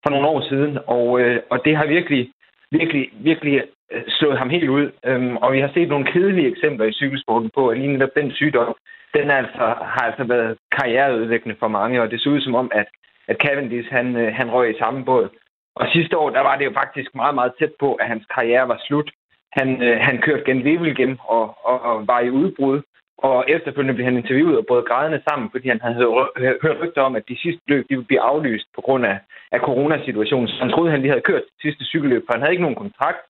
[0.03, 2.31] for nogle år siden, og, øh, og det har virkelig,
[2.71, 4.85] virkelig, virkelig øh, slået ham helt ud.
[5.05, 8.31] Øh, og vi har set nogle kedelige eksempler i cykelsporten på, at lige netop den
[8.31, 8.75] sygdom,
[9.17, 12.87] den altså, har altså været karriereudviklende for mange, og det ser ud som om, at,
[13.27, 15.29] at Cavendish han, øh, han røg i samme båd.
[15.75, 18.67] Og sidste år, der var det jo faktisk meget, meget tæt på, at hans karriere
[18.67, 19.09] var slut.
[19.51, 22.81] Han, øh, han kørte gen igen og, og, og var i udbrud.
[23.17, 25.99] Og efterfølgende blev han interviewet og både grædende sammen, fordi han havde
[26.37, 29.17] øh, hørt rygter om, at de sidste løb de ville blive aflyst på grund af,
[29.51, 30.47] af coronasituationen.
[30.47, 32.67] Så han troede, at han lige havde kørt det sidste cykelløb, for han havde ikke
[32.67, 33.21] nogen kontrakt.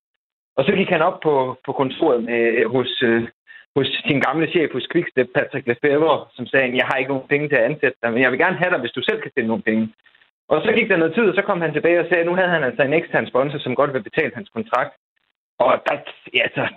[0.58, 3.28] Og så gik han op på, på kontoret med, øh, hos, øh,
[3.76, 7.48] hos sin gamle chef hos Quickstep, Patrick Lefebvre, som sagde, jeg har ikke nogen penge
[7.50, 9.48] til at ansætte dig, men jeg vil gerne have dig, hvis du selv kan stille
[9.48, 9.94] nogle penge.
[10.50, 12.36] Og så gik der noget tid, og så kom han tilbage og sagde, at nu
[12.36, 14.94] havde han altså en ekstern sponsor, som godt ville betale hans kontrakt.
[15.60, 15.96] Og der,
[16.46, 16.68] altså,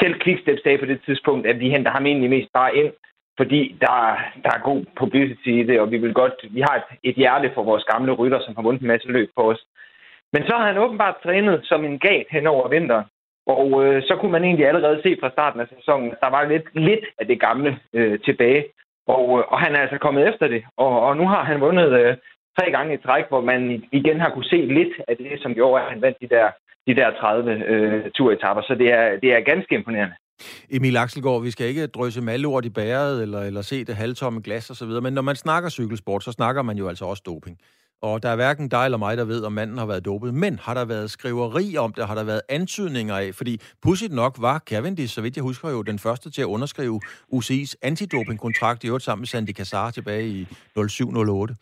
[0.00, 2.92] selv Quickstep sagde på det tidspunkt, at vi henter ham egentlig mest bare ind,
[3.36, 6.98] fordi der, der er god publicity i det, og vi vil godt, vi har et,
[7.10, 9.64] et hjerte for vores gamle rytter, som har vundet en masse løb for os.
[10.32, 13.04] Men så har han åbenbart trænet som en gat hen over vinteren,
[13.46, 16.44] og øh, så kunne man egentlig allerede se fra starten af sæsonen, at der var
[16.44, 18.64] lidt, lidt af det gamle øh, tilbage.
[19.06, 21.92] Og, øh, og han er altså kommet efter det, og, og nu har han vundet
[22.00, 22.16] øh,
[22.58, 25.82] tre gange i træk, hvor man igen har kunne se lidt af det, som gjorde,
[25.82, 26.50] at han vandt de der,
[26.86, 28.62] de der 30 øh, turetapper.
[28.62, 30.14] Så det er, det er ganske imponerende.
[30.70, 34.70] Emil Axelgaard, vi skal ikke drøse malort i bæret eller, eller se det halvtomme glas
[34.70, 37.58] osv., men når man snakker cykelsport, så snakker man jo altså også doping.
[38.02, 40.34] Og der er hverken dig eller mig, der ved, om manden har været dopet.
[40.34, 42.06] Men har der været skriveri om det?
[42.06, 43.34] Har der været antydninger af?
[43.34, 47.00] Fordi pudsigt nok var Cavendish, så vidt jeg husker jo, den første til at underskrive
[47.34, 50.46] UCI's antidopingkontrakt i øvrigt sammen med Sandy Kassar tilbage i
[50.88, 51.56] 0708.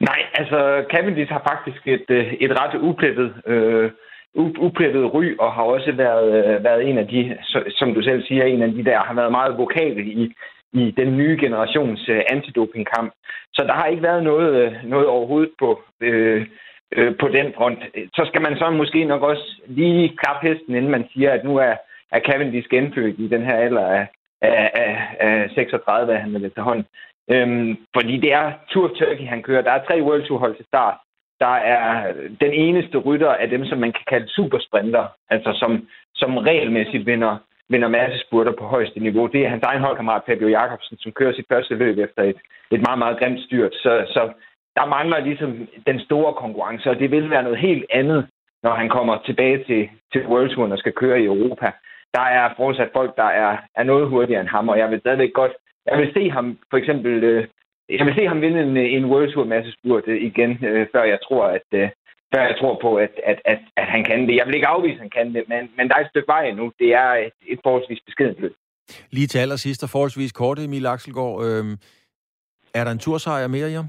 [0.00, 3.90] Nej, altså Cavendish har faktisk et, øh, et ret uplettet, øh,
[4.36, 7.38] uplettet ry, og har også været, øh, været en af de,
[7.68, 10.34] som du selv siger, en af de der, har været meget vokale i,
[10.72, 13.12] i den nye generations øh, antidopingkamp.
[13.52, 16.46] Så der har ikke været noget, øh, noget overhovedet på, øh,
[16.92, 17.78] øh, på den front.
[18.14, 21.56] Så skal man så måske nok også lige klappe hesten, inden man siger, at nu
[21.56, 21.74] er,
[22.12, 24.06] er Cavendish genfødt i den her alder af,
[24.42, 26.84] af, af, af 36, er han vil hånd.
[27.30, 29.62] Øhm, fordi det er Tour of Turkey, han kører.
[29.62, 30.96] Der er tre World Tour hold til start.
[31.40, 36.36] Der er den eneste rytter af dem, som man kan kalde supersprinter, altså som, som
[36.36, 37.36] regelmæssigt vinder
[37.68, 39.26] vinder masse spurter på højeste niveau.
[39.26, 42.36] Det er hans egen holdkammerat Fabio Jacobsen, som kører sit første løb efter et,
[42.70, 43.74] et meget, meget grimt styrt.
[43.74, 44.32] Så, så
[44.76, 48.26] der mangler ligesom den store konkurrence, og det vil være noget helt andet,
[48.62, 51.72] når han kommer tilbage til, til World Touren og skal køre i Europa.
[52.14, 55.32] Der er fortsat folk, der er, er noget hurtigere end ham, og jeg vil stadigvæk
[55.32, 55.52] godt...
[55.86, 57.24] Jeg vil se ham for eksempel...
[57.24, 57.46] Øh,
[57.88, 61.04] jeg vil se ham vinde en, en World Tour masse spurt øh, igen, øh, før
[61.04, 61.88] jeg tror, at, øh,
[62.34, 64.36] før jeg tror på, at, at, at, at han kan det.
[64.36, 66.44] Jeg vil ikke afvise, at han kan det, men, men der er et stykke vej
[66.44, 66.72] endnu.
[66.78, 68.54] Det er et, et forholdsvis beskedent løb.
[69.10, 71.44] Lige til allersidst og forholdsvis kort, Emil Axelgaard.
[71.44, 71.74] Øhm,
[72.74, 73.88] er der en tursejr mere i ham?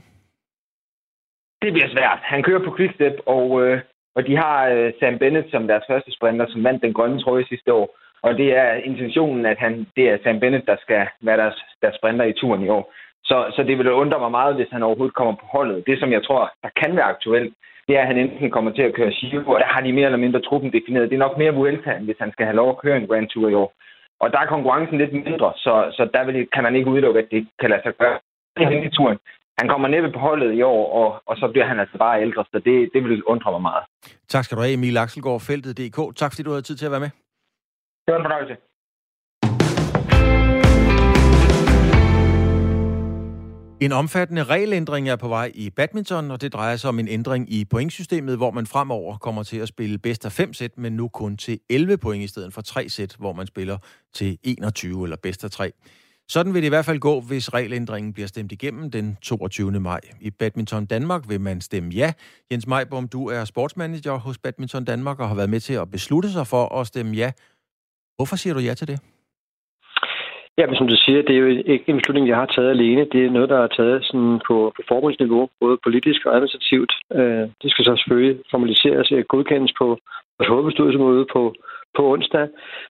[1.61, 2.19] Det bliver svært.
[2.23, 3.81] Han kører på quickstep, og, øh,
[4.15, 7.45] og de har øh, Sam Bennett som deres første sprinter, som vandt den grønne trøje
[7.45, 7.87] sidste år.
[8.25, 11.95] Og det er intentionen, at han, det er Sam Bennett, der skal være deres, deres
[11.99, 12.83] sprinter i turen i år.
[13.29, 15.83] Så, så det vil undre mig meget, hvis han overhovedet kommer på holdet.
[15.87, 17.53] Det, som jeg tror, der kan være aktuelt,
[17.87, 20.05] det er, at han enten kommer til at køre Giro, og der har de mere
[20.05, 21.09] eller mindre truppen defineret.
[21.09, 23.49] Det er nok mere Vuelta, hvis han skal have lov at køre en Grand Tour
[23.49, 23.73] i år.
[24.19, 27.27] Og der er konkurrencen lidt mindre, så, så der vil, kan man ikke udelukke, at
[27.31, 28.17] det kan lade sig gøre.
[28.57, 29.17] Det er turen.
[29.59, 32.43] Han kommer næppe på holdet i år, og, og så bliver han altså bare ældre,
[32.51, 33.83] så det, det vil undre mig meget.
[34.29, 36.15] Tak skal du have, Emil Axelgaard, Feltet.dk.
[36.15, 37.24] Tak fordi du havde tid til at være med.
[38.05, 38.55] Det var en fornøjelse.
[43.81, 47.53] En omfattende regelændring er på vej i badminton, og det drejer sig om en ændring
[47.53, 51.07] i pointsystemet, hvor man fremover kommer til at spille bedst af 5 sæt, men nu
[51.07, 53.77] kun til 11 point i stedet for 3 sæt, hvor man spiller
[54.13, 55.71] til 21 eller bedst af 3.
[56.27, 59.71] Sådan vil det i hvert fald gå, hvis regelændringen bliver stemt igennem den 22.
[59.79, 59.99] maj.
[60.21, 62.13] I Badminton Danmark vil man stemme ja.
[62.51, 66.31] Jens Majbom, du er sportsmanager hos Badminton Danmark og har været med til at beslutte
[66.31, 67.31] sig for at stemme ja.
[68.17, 68.99] Hvorfor siger du ja til det?
[70.57, 73.05] Ja, men som du siger, det er jo ikke en beslutning, jeg har taget alene.
[73.13, 76.91] Det er noget, der er taget sådan på, på forbundsniveau, både politisk og administrativt.
[77.13, 79.85] Øh, det skal så selvfølgelig formaliseres og godkendes på
[80.37, 81.53] vores hovedbestyrelsesmøde på,
[81.97, 82.47] på onsdag.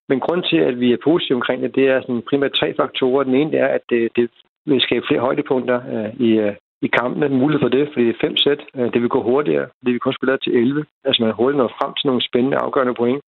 [0.09, 3.23] Men grund til, at vi er positive omkring det, det er sådan primært tre faktorer.
[3.23, 4.30] Den ene er, at det, det
[4.65, 7.39] vil skabe flere højdepunkter øh, i, øh, i kampen.
[7.41, 8.61] Mulighed for det, fordi det er fem sæt.
[8.78, 10.86] Øh, det vil gå hurtigere, fordi vi kun spiller til 11.
[11.05, 13.21] Altså man hurtigt når frem til nogle spændende afgørende point.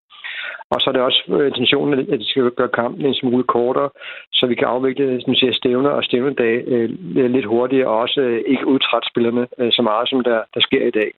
[0.71, 3.89] Og så er det også øh, intentionen, at de skal gøre kampen en smule kortere,
[4.33, 6.89] så vi kan afvikle som siger, stævner og stævnedage øh,
[7.35, 10.87] lidt hurtigere, og også øh, ikke udtrætte spillerne øh, så meget, som der, der sker
[10.87, 11.11] i dag.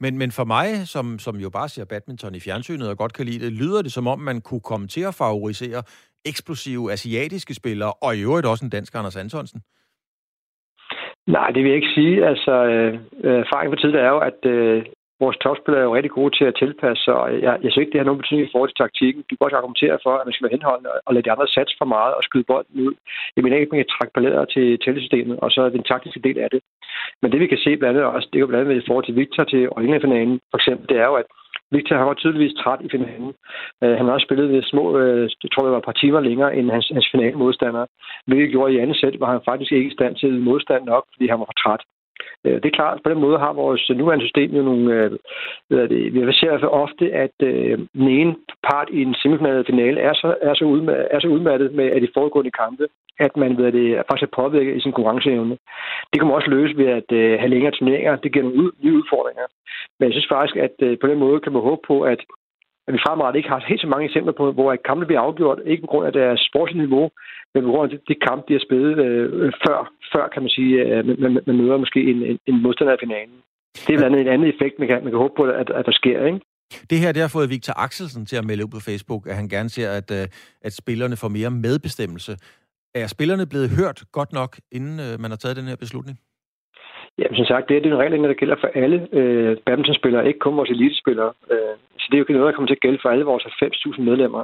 [0.00, 3.26] Men, men for mig, som, som jo bare ser badminton i fjernsynet og godt kan
[3.26, 5.82] lide det, lyder det som om, man kunne komme til at favorisere
[6.30, 9.60] eksplosive asiatiske spillere, og i øvrigt også en dansk Anders Antonsen?
[11.26, 12.26] Nej, det vil jeg ikke sige.
[12.26, 14.84] Altså, øh, erfaringen på tiden er jo, at øh,
[15.24, 17.92] vores topspillere er jo rigtig gode til at tilpasse sig, og jeg, jeg synes ikke,
[17.92, 19.20] det har nogen betydning i forhold til taktikken.
[19.28, 21.74] Du kan også argumentere for, at man skal være henholdende og lade de andre satse
[21.80, 22.94] for meget og skyde bolden ud.
[23.34, 26.24] Jeg mener ikke, at man kan trække balletter til tællesystemet, og så er den taktiske
[26.26, 26.60] del af det.
[27.20, 29.06] Men det vi kan se blandt andet også, det er jo blandt andet i forhold
[29.06, 31.28] til Victor til Øjningfinalen, for eksempel, det er jo, at
[31.74, 33.30] Victor har var tydeligvis træt i finalen.
[33.82, 36.20] Uh, han har også spillet ved små, uh, jeg tror det var et par timer
[36.20, 37.84] længere end hans, hans finale modstander.
[38.26, 41.26] Hvilket gjorde i andet sæt, var han faktisk ikke i stand til modstand nok, fordi
[41.28, 41.82] han var for træt.
[42.44, 44.94] Øh, det er klart, at på den måde har vores nuværende system jo nogle...
[44.94, 45.10] Øh,
[45.68, 48.34] hvad er det, vi ser for ofte, at øh, den ene
[48.68, 52.02] part i en semifinale finale er så, er, så udmattet, er så udmattet med at
[52.02, 52.86] de foregående kampe,
[53.18, 55.56] at man ved det, faktisk er påvirket i sin konkurrenceevne.
[56.10, 58.16] Det kan man også løse ved at øh, have længere turneringer.
[58.16, 59.46] Det giver nogle ud, nye udfordringer.
[59.98, 62.20] Men jeg synes faktisk, at øh, på den måde kan man håbe på, at
[62.86, 65.84] at vi fremadrettet ikke har helt så mange eksempler på, hvor kampe bliver afgjort, ikke
[65.84, 67.06] på grund af deres sportslige niveau,
[67.54, 69.78] men på grund af de kamp, de har spillet øh, før,
[70.12, 73.38] før, kan man sige, øh, man, man møder måske en, en, en modstander i finalen.
[73.86, 75.86] Det er blandt andet en anden effekt, man kan, man kan håbe på, at, at
[75.86, 76.40] der sker, ikke?
[76.90, 79.48] Det her det har fået Victor Axelsen til at melde ud på Facebook, at han
[79.48, 80.26] gerne ser, at, øh,
[80.66, 82.32] at spillerne får mere medbestemmelse.
[82.94, 86.18] Er spillerne blevet hørt godt nok, inden øh, man har taget den her beslutning?
[87.18, 90.56] Ja, som sagt, det er den regel, der gælder for alle øh, badmintonspillere, ikke kun
[90.56, 91.32] vores elitespillere.
[91.50, 93.44] Øh, så det er jo ikke noget, der kommer til at gælde for alle vores
[93.44, 94.42] 90.000 medlemmer.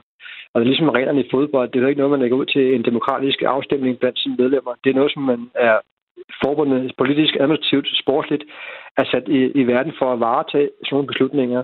[0.52, 1.68] Og det er ligesom reglerne i fodbold.
[1.68, 4.72] Det er jo ikke noget, man lægger ud til en demokratisk afstemning blandt sine medlemmer.
[4.84, 5.78] Det er noget, som man er
[6.44, 8.44] forbundet politisk, administrativt, sportsligt
[8.96, 11.62] er sat i, i verden for at varetage sådan nogle beslutninger.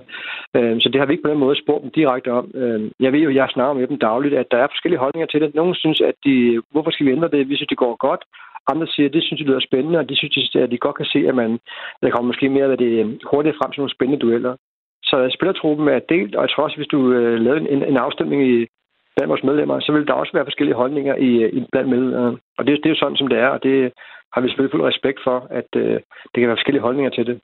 [0.55, 2.51] Øh, så det har vi ikke på den måde spurgt dem direkte om.
[2.55, 5.41] Øh, jeg ved jo, jeg snakker med dem dagligt, at der er forskellige holdninger til
[5.41, 5.55] det.
[5.55, 7.49] Nogle synes, at de, hvorfor skal vi ændre det?
[7.49, 8.23] Vi synes, det går godt.
[8.71, 11.05] Andre siger, at det synes de lyder spændende, og de synes, at de godt kan
[11.05, 11.59] se, at man
[12.01, 14.55] der kommer måske mere af det øh, hurtigt frem til nogle spændende dueller.
[15.03, 18.41] Så spillertruppen er delt, og jeg tror også, hvis du øh, lavede en, en afstemning
[18.47, 18.67] i
[19.15, 22.37] blandt vores medlemmer, så vil der også være forskellige holdninger i, øh, i blandt medlemmerne.
[22.57, 23.91] Og det, det er jo sådan, som det er, og det
[24.37, 25.93] har vi selvfølgelig fuld respekt for, at øh,
[26.31, 27.37] det kan være forskellige holdninger til det.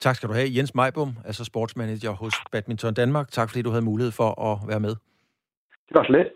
[0.00, 3.26] Tak skal du have, Jens Majbum, altså sportsmanager hos Badminton Danmark.
[3.30, 4.94] Tak fordi du havde mulighed for at være med.
[5.88, 6.28] Det var så lidt.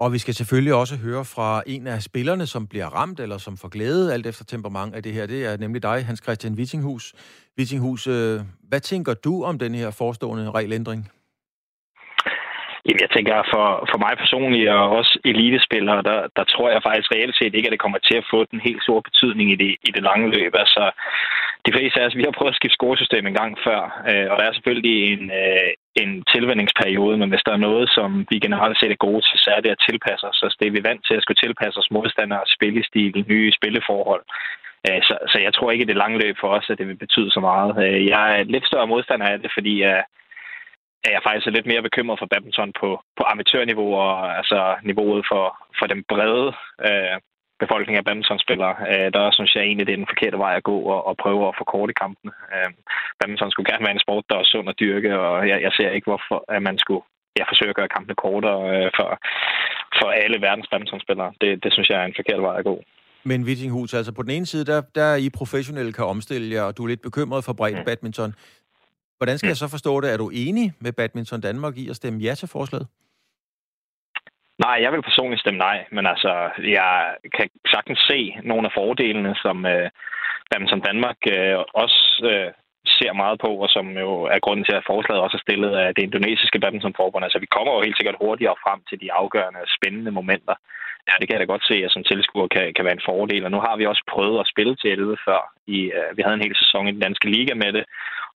[0.00, 3.56] Og vi skal selvfølgelig også høre fra en af spillerne, som bliver ramt eller som
[3.56, 5.26] får glæde, alt efter temperament af det her.
[5.26, 7.14] Det er nemlig dig, Hans Christian Wittinghus.
[7.58, 11.10] Wittinghus, øh, hvad tænker du om den her forestående regelændring?
[12.86, 17.10] Jamen, jeg tænker, for, for mig personligt og også elitespillere, der, der tror jeg faktisk
[17.14, 19.72] reelt set ikke, at det kommer til at få den helt store betydning i det,
[19.88, 20.52] i det lange løb.
[20.64, 20.82] Altså,
[21.66, 23.80] de fleste af os, vi har prøvet at skifte scoresystem en gang før,
[24.10, 25.70] øh, og der er selvfølgelig en, øh,
[26.02, 29.50] en tilvændingsperiode, men hvis der er noget, som vi generelt set er gode til, så
[29.56, 30.40] er det at tilpasse os.
[30.44, 34.24] Altså, det er vi vant til at skulle tilpasse os modstandere, spillestil, nye spilleforhold.
[34.86, 37.02] Øh, så, så jeg tror ikke, at det lange løb for os, at det vil
[37.04, 37.72] betyde så meget.
[37.84, 40.04] Øh, jeg er lidt større modstander af det, fordi jeg,
[41.04, 42.88] er jeg faktisk lidt mere bekymret for badminton på,
[43.18, 45.44] på amatørniveau og altså niveauet for,
[45.78, 46.48] for den brede
[46.88, 47.16] øh,
[47.62, 48.74] befolkning af badmintonspillere.
[48.92, 51.42] Øh, der synes jeg egentlig, det er den forkerte vej at gå og, og prøve
[51.48, 52.32] at forkorte kampene.
[52.54, 52.70] Øh,
[53.18, 55.90] badminton skulle gerne være en sport, der er sund og dyrke, og jeg, jeg ser
[55.90, 57.02] ikke, hvorfor at man skulle
[57.38, 59.08] ja, forsøge at gøre kampene kortere øh, for,
[59.98, 61.32] for alle verdens badmintonspillere.
[61.40, 62.76] Det, det synes jeg er en forkert vej at gå.
[63.30, 66.76] Men Wittinghus, altså på den ene side, der, der I professionelle kan omstille jer, og
[66.76, 67.84] du er lidt bekymret for bredt mm.
[67.84, 68.34] badminton.
[69.18, 70.12] Hvordan skal jeg så forstå det?
[70.12, 72.88] Er du enig med Badminton Danmark i at stemme ja til forslaget?
[74.64, 76.32] Nej, jeg vil personligt stemme nej, men altså,
[76.78, 76.92] jeg
[77.36, 79.90] kan sagtens se nogle af fordelene, som øh,
[80.50, 82.00] Badminton Danmark øh, også
[82.32, 82.52] øh,
[82.98, 85.94] ser meget på, og som jo er grunden til, at forslaget også er stillet af
[85.94, 87.24] det indonesiske badmintonforbund.
[87.24, 90.56] Altså, vi kommer jo helt sikkert hurtigere frem til de afgørende, spændende momenter.
[91.08, 93.44] Ja, det kan jeg da godt se, at som tilskuer kan, kan være en fordel.
[93.44, 95.40] Og nu har vi også prøvet at spille til 11 før.
[95.76, 97.84] I, uh, vi havde en hel sæson i den danske liga med det,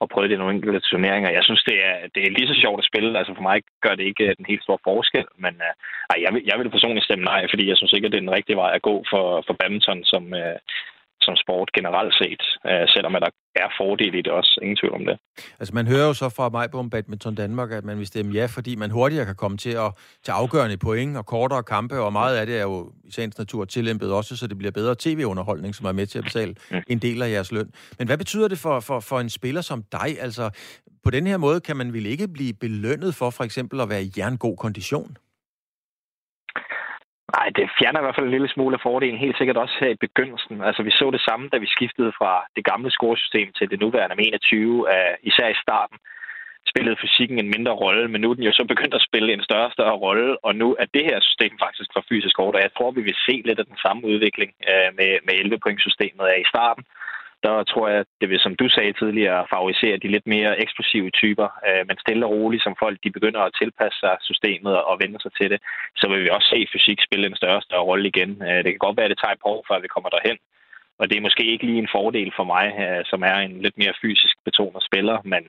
[0.01, 1.29] og prøvet det i nogle enkelte turneringer.
[1.37, 3.17] Jeg synes, det er, det er lige så sjovt at spille.
[3.19, 5.73] Altså for mig gør det ikke øh, den helt store forskel, men øh,
[6.11, 8.27] ej, jeg, vil, jeg vil personligt stemme nej, fordi jeg synes ikke, at det er
[8.27, 10.57] den rigtige vej at gå for, for badminton som, øh,
[11.21, 14.59] som sport generelt set, uh, selvom at der er fordele i det også.
[14.61, 15.17] Ingen tvivl om det.
[15.59, 18.45] Altså man hører jo så fra mig på Badminton Danmark, at man vil stemme ja,
[18.45, 19.91] fordi man hurtigere kan komme til at
[20.25, 23.65] tage afgørende point og kortere kampe, og meget af det er jo i sagens natur
[23.65, 26.77] tillæmpet også, så det bliver bedre tv-underholdning, som er med til at betale mm.
[26.87, 27.71] en del af jeres løn.
[27.97, 30.21] Men hvad betyder det for, for, for en spiller som dig?
[30.21, 30.49] Altså
[31.03, 34.03] på den her måde kan man vel ikke blive belønnet for for eksempel at være
[34.03, 35.17] i jerngod kondition?
[37.37, 39.91] Nej, det fjerner i hvert fald en lille smule af fordelen, helt sikkert også her
[39.93, 40.55] i begyndelsen.
[40.67, 44.15] Altså, vi så det samme, da vi skiftede fra det gamle scoresystem til det nuværende
[44.15, 45.97] med 21, uh, især i starten
[46.71, 49.43] spillede fysikken en mindre rolle, men nu er den jo så begyndt at spille en
[49.43, 52.59] større og større rolle, og nu er det her system faktisk for fysisk order.
[52.59, 56.37] jeg tror, vi vil se lidt af den samme udvikling uh, med, med 11-point-systemet af
[56.37, 56.83] øh, i starten
[57.43, 61.47] der tror jeg, det vil, som du sagde tidligere, favorisere de lidt mere eksplosive typer,
[61.67, 65.19] øh, men stille og roligt, som folk de begynder at tilpasse sig systemet og vende
[65.21, 65.59] sig til det,
[65.99, 68.31] så vil vi også se fysik spille en større og større rolle igen.
[68.47, 70.37] Øh, det kan godt være, at det tager et par år, før vi kommer derhen,
[70.99, 73.77] og det er måske ikke lige en fordel for mig, øh, som er en lidt
[73.77, 75.43] mere fysisk betonet spiller, men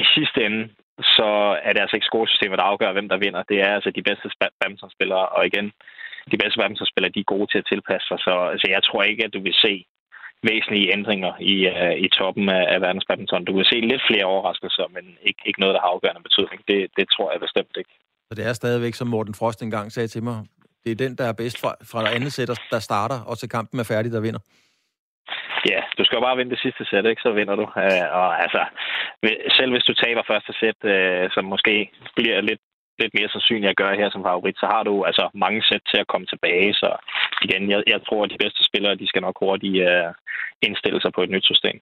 [0.00, 0.62] i sidste ende,
[1.16, 1.30] så
[1.66, 3.42] er det altså ikke scoresystemet, der afgør, hvem der vinder.
[3.42, 4.30] Det er altså de bedste
[4.60, 5.72] badmintonspillere, og igen,
[6.32, 9.24] de bedste badmintonspillere, de er gode til at tilpasse sig, så altså, jeg tror ikke,
[9.24, 9.84] at du vil se
[10.50, 13.44] væsentlige ændringer i, uh, i toppen af, af verdens badminton.
[13.44, 16.60] Du kan se lidt flere overraskelser, men ikke, ikke noget, der har afgørende betydning.
[16.68, 17.92] Det, det tror jeg bestemt ikke.
[18.28, 20.38] Så det er stadigvæk, som Morten Frost engang sagde til mig,
[20.84, 23.80] det er den, der er bedst fra, fra andet sæt, der starter, og til kampen
[23.80, 24.42] er færdig, der vinder.
[25.70, 27.22] Ja, du skal jo bare vinde det sidste sæt, ikke?
[27.22, 27.62] så vinder du.
[27.62, 28.62] Uh, og altså,
[29.58, 32.62] selv hvis du taber første sæt, uh, som måske bliver lidt
[32.98, 35.98] lidt mere sandsynligt at gøre her som favorit, så har du altså mange sæt til
[36.00, 36.74] at komme tilbage.
[36.74, 36.90] Så
[37.46, 40.10] igen, jeg, jeg tror, at de bedste spillere, de skal nok hurtigt uh,
[40.62, 41.76] indstille sig på et nyt system.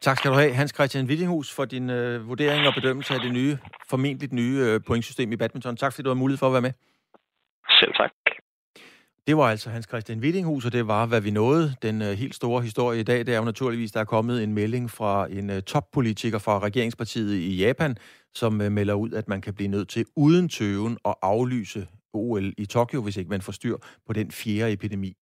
[0.00, 3.32] Tak skal du have, Hans Christian Wittinghus, for din uh, vurdering og bedømmelse af det
[3.32, 3.54] nye,
[3.90, 5.76] formentlig nye uh, pointsystem i badminton.
[5.76, 6.72] Tak fordi du har mulighed for at være med.
[7.80, 8.12] Selv tak.
[9.26, 11.74] Det var altså Hans Christian Wittinghus, og det var, hvad vi nåede.
[11.82, 14.54] Den uh, helt store historie i dag, det er jo naturligvis, der er kommet en
[14.54, 17.96] melding fra en uh, toppolitiker fra regeringspartiet i Japan,
[18.34, 22.52] som øh, melder ud, at man kan blive nødt til uden tøven at aflyse OL
[22.58, 23.76] i Tokyo, hvis ikke man får styr
[24.06, 25.16] på den fjerde epidemi.